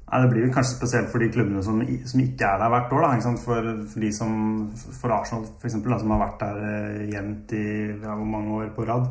[0.08, 2.94] Nei, Det blir jo kanskje spesielt for de klubbene som, som ikke er der hvert
[2.94, 3.06] år.
[3.08, 3.32] Da?
[3.42, 4.36] For, for de som
[4.78, 8.60] For Arsenal, for eksempel, da, som har vært der eh, jevnt i ja, hvor mange
[8.60, 9.10] år på rad.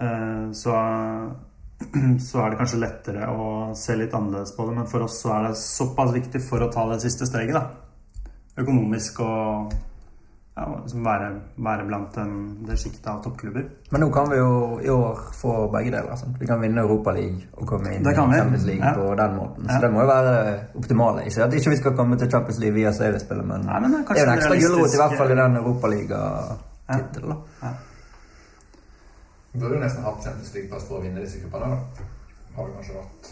[0.00, 0.76] Eh, så,
[2.28, 4.78] så er det kanskje lettere å se litt annerledes på det.
[4.78, 7.58] Men for oss så er det såpass viktig for å ta det siste steget.
[7.58, 7.85] da
[8.56, 9.72] Økonomisk og
[10.56, 11.26] ja, liksom være,
[11.60, 12.30] være blant den,
[12.64, 13.64] det sjiktet av toppklubber.
[13.92, 16.16] Men nå kan vi jo i år få begge deler.
[16.16, 16.38] Sant?
[16.40, 18.14] Vi kan vinne Europa League og komme inn i.
[18.16, 18.94] Champions League Ja.
[18.96, 19.66] på den måten.
[19.68, 19.80] Så Ja.
[19.80, 21.26] det må jo være optimale.
[21.26, 24.16] Ikke at ikke vi skal komme til Champions League via seriespillet, men, Nei, men det
[24.16, 27.36] er jo en ekstra gulrot i hvert fall i den Europaliga-tittelen.
[29.52, 31.68] Du Burde jo nesten hatt Champions League-pass for å vinne disse cupene.
[31.70, 31.76] da.
[32.56, 33.30] Har det kanskje vært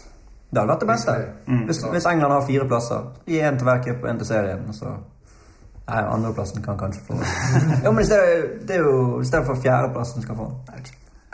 [0.51, 1.11] Det hadde vært det beste.
[1.47, 1.65] Mm.
[1.65, 4.73] Hvis, hvis England har fire plasser, gi én til hver cup og én til serien.
[4.73, 4.93] så...
[5.85, 7.17] Nei, andreplassen kan kanskje få
[7.85, 10.47] Jo, men i stedet, det er jo i stedet for fjerdeplassen skal få.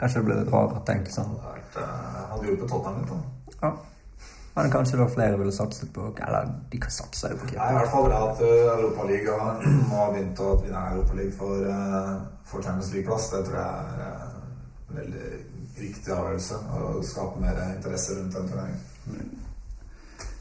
[0.00, 1.32] Kanskje det blir litt rart å tenke sånn.
[1.40, 3.14] Han eh, hadde Tottenham litt.
[3.14, 3.56] da.
[3.62, 3.72] Ja.
[4.54, 7.64] Men kanskje da flere ville satset på Eller de kan satse jo på Det keeper.
[7.66, 11.62] er i hvert fall bra at uh, Europaligaen nå har begynt å vinne Europaligaen for,
[11.64, 13.30] uh, for Champions League-plass.
[13.32, 14.26] Det tror jeg er eh,
[14.90, 15.30] en veldig
[15.78, 16.60] riktig avgjørelse.
[16.76, 19.32] Å skape mer interesse rundt den turneringen.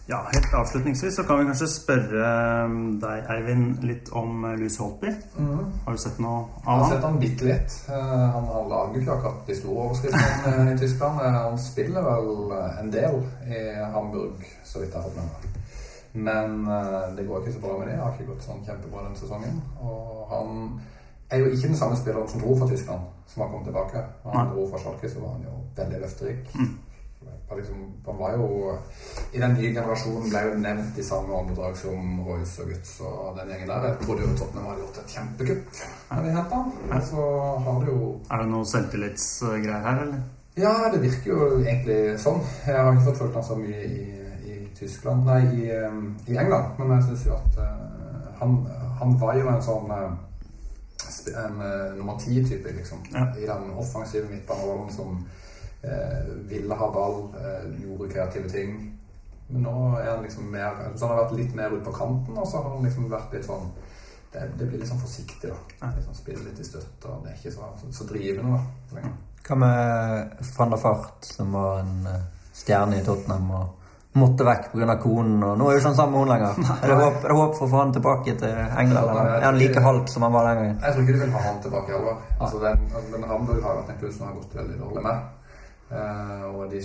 [0.09, 2.23] Ja, helt avslutningsvis så kan vi kanskje spørre
[2.65, 2.73] eh,
[3.03, 5.11] deg, Eivind, litt om eh, Louis Holtby.
[5.85, 7.75] Har du sett noe Jeg har sett han bitte litt.
[7.93, 11.21] Eh, Han har jo ikke akkurat de store overskriftene eh, i Tyskland.
[11.21, 13.61] Eh, Han spiller vel en del i
[13.93, 15.47] Hamburg, så vidt jeg har fått med meg.
[16.11, 16.65] Men
[17.15, 17.93] det går ikke så bra med det.
[18.01, 19.61] Har ikke gått sånn kjempebra denne sesongen.
[19.79, 20.57] Og han
[21.31, 24.01] er jo ikke den samme spilleren som dro fra Tyskland, som har kommet tilbake.
[24.25, 26.49] Når han dro fra Schalke, så var han jo veldig løfterik.
[26.57, 26.67] Han
[27.57, 28.47] Liksom, han var jo
[29.33, 33.39] I den nye generasjonen ble jo nevnt i samme åndedrag som Royce og Guts og
[33.39, 33.87] den gjengen der.
[33.89, 35.81] Jeg trodde jo Tottenham hadde gjort et kjempekupp
[36.11, 36.71] når de hentet han.
[36.91, 37.25] Men så
[37.67, 40.23] har det jo Er det noe selvtillitsgreier her, eller?
[40.59, 42.41] Ja, det virker jo egentlig sånn.
[42.67, 44.01] Jeg har ikke fått følt han så mye i,
[44.51, 46.73] i Tyskland Nei, i, em, i England.
[46.79, 48.57] Men jeg syns jo at uh, han,
[48.99, 50.11] han var jo en sånn uh,
[51.45, 52.99] en uh, nummer ti-type, liksom.
[53.13, 53.29] Ja.
[53.39, 55.23] I den offensive midtbanerollen som
[56.51, 58.97] ville ha ball, eh, gjorde kreative ting.
[59.47, 62.37] Men nå er han liksom mer Så han har vært litt mer ute på kanten,
[62.37, 63.71] og så har han liksom vært litt sånn
[64.31, 65.89] det, det blir litt sånn forsiktig, da.
[65.91, 67.09] Liksom spiller litt i støtte.
[67.09, 68.95] og Det er ikke så, så, drivende, da.
[68.95, 69.17] lenger.
[69.43, 72.21] Hva med van der Fart, som var en eh,
[72.55, 73.81] stjerne i Tottenham og
[74.21, 74.95] måtte vekk pga.
[75.03, 75.43] konen?
[75.43, 76.71] og Nå er jo ikke han sammen med henne lenger.
[76.77, 79.11] Er det håp, er det håp for å få han tilbake til England?
[79.11, 80.79] eller Er han like halvt som han var den gangen?
[80.79, 82.25] Jeg tror ikke de vil ha han tilbake heller.
[82.39, 85.29] Altså, den, den Hamburg har vært en klubb som har gått veldig dårlig med.
[85.91, 86.79] Eh, og de,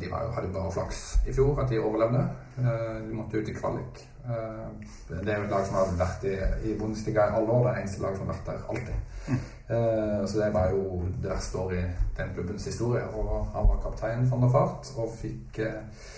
[0.00, 2.20] de var, hadde bare flaks i fjor at de overlevde.
[2.62, 4.02] Eh, de måtte ut i kvalik.
[4.22, 4.68] Eh,
[5.10, 6.36] det er jo et lag som har vært i,
[6.70, 7.64] i Bundesliga i alle år.
[7.66, 9.42] Det er eneste lag som har vært der alltid.
[9.72, 13.02] Eh, så det var jo det verste året i den klubbens historie.
[13.18, 16.10] Og han var kaptein van der Fart og fikk eh,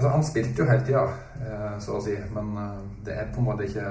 [0.00, 1.00] Altså, han spilte jo hele tida,
[1.44, 3.82] eh, så å si, men eh, det er på en måte ikke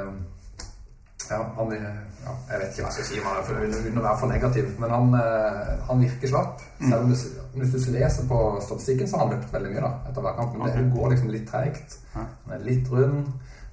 [1.30, 3.60] ja, han, er- ja, jeg vet ikke hva jeg skal si om er for,
[3.99, 6.64] å være for negativ, men han, eh, han virker slapp.
[6.80, 7.16] Selv om du,
[7.62, 10.57] hvis du leser på statistikken, så har han løpt veldig mye da, etter hver kamp.
[10.60, 11.97] Men det går liksom litt treigt.
[12.16, 13.30] Han er litt rund,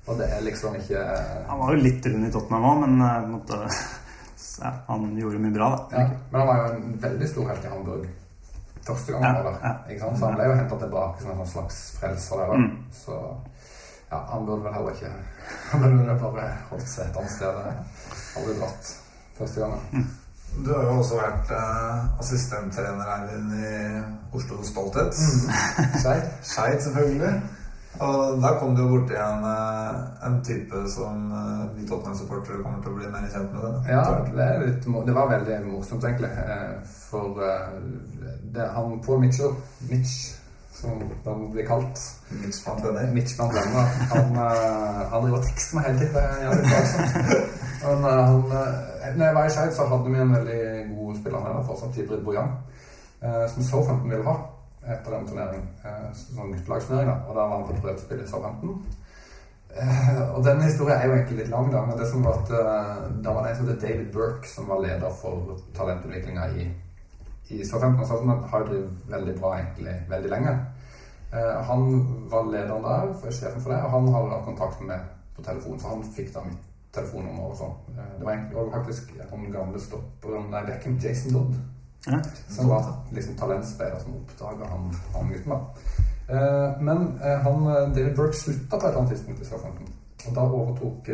[0.06, 1.00] og det er liksom ikke
[1.48, 3.80] Han var jo litt rund i Tottenham òg, men eh,
[4.64, 6.04] ja, han gjorde mye bra, da.
[6.04, 8.06] ja, Men han var jo en veldig stor helt i Hamburg
[8.86, 9.78] første gang han Ja, var der.
[9.90, 10.18] Ikke sant?
[10.18, 12.52] Så han ble jo henta tilbake som en sånn slags frelser der.
[12.52, 12.58] da.
[12.60, 12.76] Mm.
[12.94, 13.16] Så
[14.10, 15.10] ja, han burde vel heller ikke
[15.72, 17.58] Han burde bare holdt seg et annet sted.
[18.38, 18.92] Aldri dratt
[19.40, 20.06] første gangen.
[20.64, 23.74] Du har jo også vært eh, assistenttrener Eivind i
[24.36, 25.18] Oslo Stolthet.
[26.00, 26.30] Skeid.
[26.42, 27.34] Skeid, selvfølgelig.
[28.00, 32.82] Og der kom du jo borti en, eh, en type som eh, vi Tottenham-supportere kommer
[32.84, 33.66] til å bli mer kjent med.
[33.66, 33.92] Det.
[33.92, 34.02] Ja,
[34.38, 36.32] det, litt, det var veldig morsomt, egentlig.
[37.06, 37.78] For eh,
[38.54, 39.56] det, han Paul Mitchell,
[39.90, 40.16] Mitch,
[40.76, 42.02] som han blir kalt
[42.42, 43.12] Mitch blant venner.
[43.16, 47.44] Mitch blant venner, han, eh, han driver og tekster meg hele tiden.
[47.86, 50.60] Han, eh, når jeg var i Skeid, så hadde vi en veldig
[50.96, 52.52] god spiller her, fortsatt Tibrid Bojan,
[53.22, 54.36] eh, som Southampton ville ha
[54.86, 55.68] etter den turneringen.
[55.84, 57.16] eh, Sånn guttelagsturnering, da.
[57.28, 58.76] Og da var han på prøvespill i Southampton.
[59.76, 61.82] Eh, og den historien er jo egentlig litt lang, da.
[61.86, 64.68] Men det som var at eh, da var det en som het David Burke, som
[64.68, 66.68] var leder for talentutviklinga i,
[67.50, 68.04] i Southampton.
[68.04, 70.54] Og Southampton har jo drevet veldig bra egentlig veldig lenge.
[71.32, 71.82] Eh, han
[72.30, 75.80] var lederen der, for sjefen for det, og han hadde da kontakt med på telefon,
[75.80, 76.62] så han fikk da mitt
[76.96, 77.74] telefonnummer og sånn.
[77.96, 81.54] Det var egentlig faktisk han gamle stopperen Nei, Beckham, Jason Dodd,
[82.06, 82.18] Ja.
[82.48, 85.52] som var liksom talentspiller som oppdaga han, han gutten.
[85.52, 85.60] da.
[86.28, 89.92] Eh, men eh, han, David Burke slutta på et eller annet tidspunkt i Southampton.
[90.26, 91.08] Og da overtok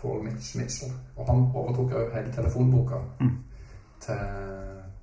[0.00, 0.92] Paul Mitch Mitchell.
[1.16, 2.98] Og han overtok òg hele telefonboka
[4.00, 4.18] til,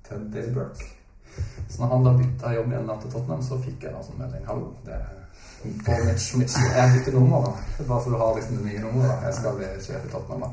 [0.08, 0.84] til David Burke.
[1.68, 4.44] Så når han da bytta jobb igjen til Tottenham, så fikk jeg da sånn melding.
[4.46, 5.25] Hallo, det er.
[5.64, 7.84] Jeg bytter nummer, da.
[7.88, 9.24] Bare så du har liksom det nye nummeret.
[9.24, 10.50] Jeg skal bli sjef i Tottenham, da.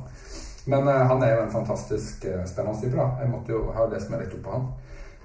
[0.66, 3.08] Men uh, han er jo en fantastisk uh, spennende type, da.
[3.22, 4.68] Jeg måtte jo ha lest meg litt opp på han.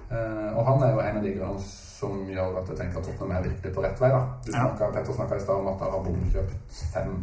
[0.09, 1.63] Uh, og han er jo en av de grunnene
[1.99, 4.09] som gjør at jeg tenker at Tottenham er virkelig på rett vei.
[4.09, 4.21] da.
[4.45, 4.65] Du Ja.
[4.65, 7.15] snakket, Petter snakka i stad om at han har bomkjøpt fem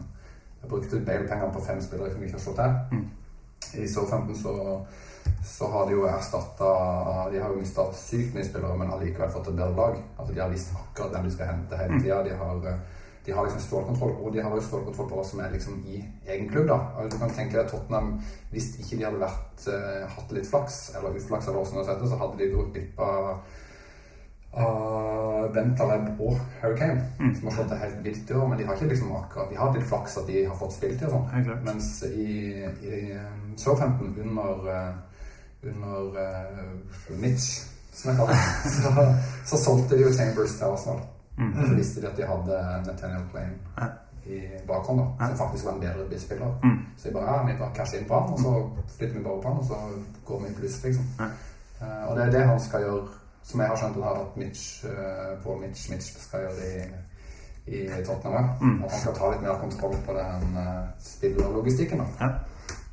[0.63, 3.05] Jeg brukte Bale-penger på fem spillere som ikke har slått til.
[3.83, 4.53] I Southampton så,
[5.47, 6.69] så har de jo erstatta
[7.33, 9.99] De har jo mista sykt mye spillere, men har likevel fått et bedre lag.
[10.17, 12.23] Altså De har visst akkurat hvem de skal hente hele tida.
[12.27, 12.85] De har eh,
[13.27, 15.97] de har liksom stålkontroll, og de har jo stålkontroll på hva som er liksom i
[16.31, 16.69] egen klubb.
[16.71, 16.77] da.
[16.95, 18.21] Og du kan tenke deg Tottenham,
[18.53, 22.07] Hvis ikke de hadde vært, uh, hatt litt flaks, eller uflaks, eller hvordan det heter,
[22.13, 23.09] så hadde de jo yppa
[24.57, 28.47] av Bentaleb og Hurricane, som har slått det helt vilt i år.
[28.49, 31.11] Men de har ikke liksom akkurat De har litt flaks at de har fått spilletid
[31.11, 31.67] og Helt sånn.
[31.67, 35.16] Mens i, i um, Southampton, under, eh,
[35.73, 37.63] under uh, Mitch,
[37.93, 39.07] som jeg kaller det, så,
[39.51, 41.01] så solgte de jo Chambers til Arsenal.
[41.39, 41.67] Mm.
[41.67, 43.51] så visste de at de hadde Nathaniel Plain
[43.81, 43.87] Ja.
[44.27, 46.55] i bakhånd, da, som faktisk var en bedre bispiller.
[46.65, 46.79] Mm.
[46.97, 48.53] Så jeg bare ja, vi bare casher inn på han, og så
[48.97, 49.77] flytter vi bare på han, og så
[50.25, 51.05] går vi i pluss, liksom.
[51.21, 51.29] Ja.
[51.81, 53.09] Eh, og det er det han skal gjøre,
[53.43, 56.65] som jeg har skjønt at Mitch, uh, Paul Mitch, Mitch skal gjøre
[57.67, 58.49] i, i Tottenham.
[58.61, 58.83] Mm.
[58.83, 61.99] Og han skal ta litt mer kontroll på den uh, spillerlogistikken.
[61.99, 62.07] da.
[62.25, 62.33] Ja.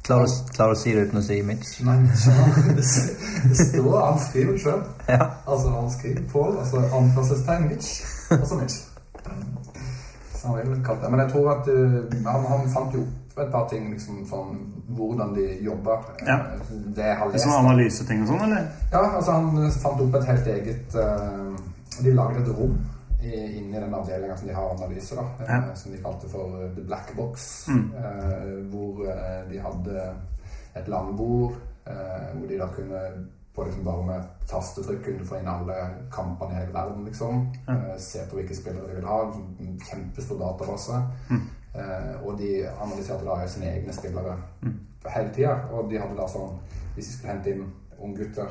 [0.04, 1.78] Klarer du, klarer du å si det uten å si Mitch?
[1.88, 4.82] Nei, det det står Han skriver sjøl.
[5.08, 5.30] Ja.
[5.47, 7.91] Altså, han skriver på, altså anførselstegn Mitch,
[8.36, 8.82] og så Mitch.
[10.36, 11.12] Så han vil kalle det.
[11.14, 11.95] Men jeg tror at uh,
[12.28, 14.60] han, han fant jo opp et par ting, liksom sånn
[14.97, 16.04] hvordan de jobber.
[16.28, 16.36] Ja.
[16.68, 17.45] Det jeg har lest.
[17.47, 18.68] sånn analyseting og sånn, eller?
[18.91, 21.56] Ja, altså han fant opp et helt eget uh,
[22.04, 22.76] De laget et rom
[23.26, 25.76] i, inni den avdelinga som de har analyse, da, eh, Ja.
[25.76, 27.67] som de kalte for uh, The Black Box.
[27.67, 27.91] Mm.
[27.95, 30.13] eh, hvor eh, de hadde
[30.76, 31.53] et landbord
[31.88, 33.01] eh, hvor de da kunne
[33.55, 35.76] på liksom bare med tastetrykk kunne få inn alle
[36.11, 37.43] kampene i hele verden, liksom.
[37.67, 37.74] Ja.
[37.74, 39.19] Eh, se på hvilke spillere de vil ha.
[39.59, 41.01] En kjempestor database.
[41.30, 41.41] Mm.
[41.76, 44.80] Eh, og de analyserte da sine egne spillere Mm.
[45.05, 45.53] hele tida.
[45.71, 46.57] Og de hadde da sånn
[46.95, 48.47] Hvis de skulle hente inn unggutter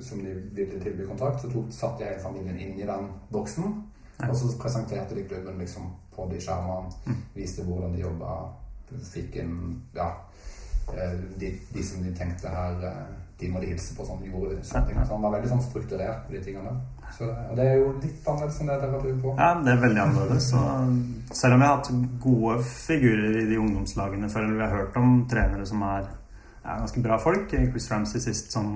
[0.00, 3.85] som de ville tilby kontrakt, så tok, satt de hele familien inn i den boksen.
[4.24, 8.38] Og så presenterte de klubben liksom på de skjermene, viste hvordan de jobba,
[9.12, 9.54] fikk inn
[9.96, 10.08] ja,
[10.94, 13.06] eh, de, de som de tenkte her eh,
[13.36, 14.22] De må de hilse på sånn.
[14.24, 15.00] Gjorde de sånne ting.
[15.04, 16.70] Så han var veldig sånn strukturert på de tingene
[17.12, 19.32] Så det, og det er jo litt annerledes enn det dere driver på.
[19.36, 20.46] Ja, det er veldig annerledes.
[20.56, 21.90] Og selv om vi har hatt
[22.22, 26.78] gode figurer i de ungdomslagene før, eller vi har hørt om trenere som er ja,
[26.78, 28.72] ganske bra folk Chris Ramsey sist, som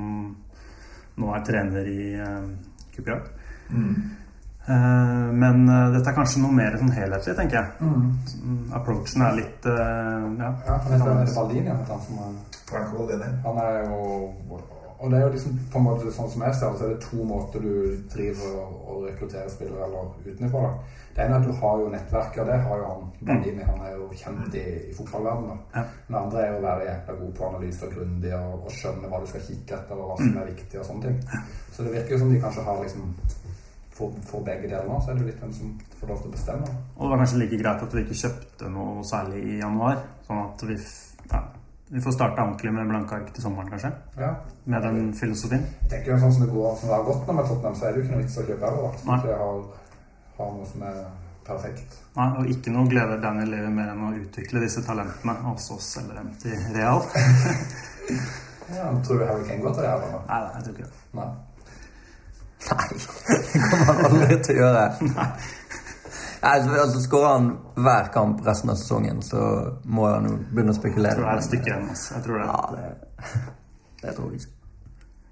[1.21, 2.37] nå er trener i uh.
[3.01, 3.89] Eh,
[5.33, 7.71] men eh, dette er kanskje noe mer sånn helhetlig, tenker jeg.
[7.81, 12.21] Mm, Approachen er litt eh, ja, Ja, han heter han heter han heter han som
[12.21, 14.61] er Han er jo
[15.01, 16.93] Og det er jo liksom på en måte sånn som jeg ser det, så er
[16.93, 17.75] det to måter du
[18.13, 20.67] driver og rekrutterer spillere eller utenfra.
[20.67, 20.99] da.
[21.15, 23.65] Det ene er at du har jo nettverket, og det har jo han Valdini.
[23.65, 25.59] Han er jo kjent i, i fotballverdenen.
[25.75, 25.83] Ja.
[26.07, 29.11] Det andre er jo å være jækla god på analyse og grundig og, og skjønne
[29.11, 31.43] hva du skal kikke etter, og hva som er viktig og sånne ting.
[31.73, 33.11] Så det virker jo som de kanskje har liksom
[34.01, 36.35] For, for begge deler så er det jo litt hvem som får lov til å
[36.35, 36.69] bestemme.
[36.97, 40.01] Og det var kanskje like greit at vi ikke kjøpte noe særlig i januar.
[40.25, 40.77] Sånn at vi,
[41.35, 41.41] ja,
[41.91, 43.91] vi får starte ordentlig med blanke ark til sommeren, kanskje.
[44.23, 44.33] Ja.
[44.73, 45.67] Med den filosofien.
[45.85, 47.87] Jeg tenker jo sånn som det går som det har gått nå med Tottenham, så
[47.87, 48.87] er det jo ikke noe vits å kjøpe heller.
[48.89, 49.03] da.
[49.03, 49.19] Så Nei.
[49.21, 49.65] ikke jeg har,
[50.41, 51.01] har noe som er
[51.51, 51.97] perfekt.
[52.17, 55.93] Nei, og ikke noe gleder Daniel Levi mer enn å utvikle disse talentene, og oss
[55.99, 57.05] selge dem til Real.
[58.71, 60.03] Ja, tror du Harry Kane går til det her?
[60.07, 60.21] eller?
[60.29, 60.99] Nei, jeg tror ikke det.
[61.19, 61.25] Nei.
[62.69, 62.89] Nei,
[63.53, 64.85] det kommer han aldri til å gjøre.
[66.41, 69.41] Nei, altså, altså Skårer han hver kamp resten av sesongen, så
[69.85, 71.17] må han jo begynne å spekulere.
[71.17, 71.91] Jeg tror det er et stykke igjen.
[71.95, 72.15] Altså.
[72.15, 72.47] Jeg tror det.
[72.47, 73.43] Ja, det,
[74.03, 74.57] det tror jeg ikke.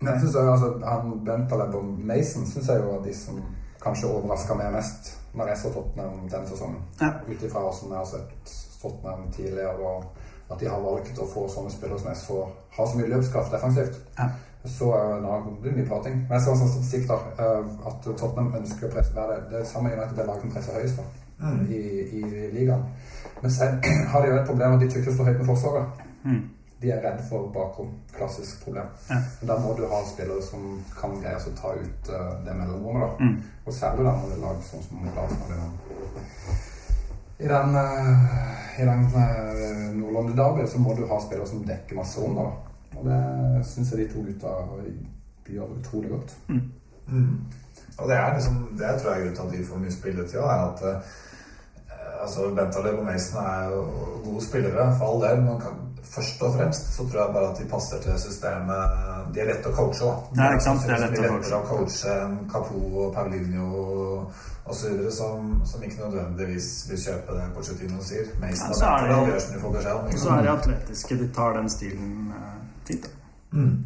[0.00, 3.40] Men jeg synes altså, han Bentaleb og Mason synes jeg jo er de som
[3.82, 6.82] kanskje overraska meg mest når jeg så Tottenham denne sesongen.
[7.00, 7.12] Ja.
[7.28, 10.04] Ut ifra hvordan jeg har sett Tottenham tidligere, og
[10.48, 13.98] at de har valgt å få sånne spillere som jeg har så mye løpskraft defensivt.
[14.18, 14.28] Ja.
[14.64, 16.20] Så eh, nå blir det mye prating.
[16.24, 19.48] Men jeg så en sånn statistikk da, eh, at Tottenham ønsker å presse være det,
[19.52, 21.80] det er samme United det laget som presser høyest da, i,
[22.18, 22.22] i
[22.54, 22.86] ligaen.
[23.42, 23.72] Men så
[24.12, 26.06] har de jo et problem at de ikke å stå høyt med forsvaret.
[26.24, 26.40] Mm.
[26.78, 27.92] De er redd for bakrom.
[28.14, 28.90] Klassisk problem.
[29.08, 29.20] Ja.
[29.40, 33.02] Men da må du ha spillere som kan greie å ta ut uh, det mellomrommet.
[33.02, 33.28] da.
[33.30, 33.62] Mm.
[33.66, 35.72] Og særlig da når det er lag sånn som mot Arsenal
[37.38, 41.62] i den, i den, eh, i den uh, Nordlandet-derby, så må du ha spillere som
[41.66, 42.34] dekker masse rom.
[42.34, 42.48] da.
[42.98, 43.20] Og det
[43.68, 44.54] syns jeg de to gutta
[45.46, 46.36] de gjør utrolig godt.
[46.48, 47.38] Mm.
[47.98, 50.38] Og det er liksom, det tror jeg er grunnen til at de får mye spilletid,
[50.38, 51.14] er at eh,
[52.22, 53.84] altså Bentaleb og Mason er jo
[54.24, 57.62] gode spillere, for all del, men kan, først og fremst så tror jeg bare at
[57.62, 59.00] de passer til systemet.
[59.34, 60.42] De er lette å coache, da.
[60.42, 60.86] Ja, ikke sant?
[60.86, 63.68] Det er lett å er lettere å coache enn Capo og Paulinho
[64.68, 65.10] osv.
[65.10, 68.26] Som, som ikke nødvendigvis vil kjøpe det Porcetino sier.
[68.40, 70.12] Mason Ja, er det- det de får beskjed om.
[70.12, 71.18] Så er de atletiske.
[71.18, 72.54] De tar den stilen eh,
[72.86, 73.10] fint.
[73.52, 73.84] Mm.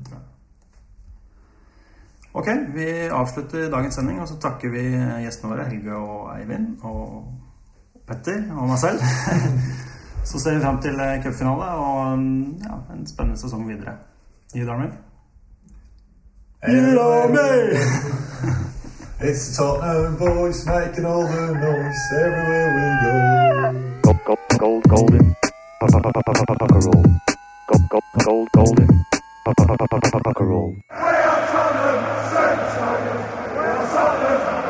[2.35, 4.83] Ok, vi avslutter dagens sending, og så takker vi
[5.25, 7.25] gjestene våre, Helge og Eivind, og
[8.09, 9.01] Petter og meg selv.
[10.25, 13.97] Så ser vi fram til eh, cupfinale og mm, ja, en spennende sesong videre.
[14.55, 14.87] You Darmy?
[19.25, 23.13] It's the Tottenham voice making all the noise everywhere we go.
[24.03, 24.19] Gold,
[24.59, 25.37] gold, golden,
[26.83, 27.05] roll.
[27.69, 28.89] Gold, gold, gold, golden,
[30.41, 30.75] roll.
[30.75, 32.03] We are Tottenham,
[32.35, 32.75] Saints,
[33.55, 34.62] we are Tottenham.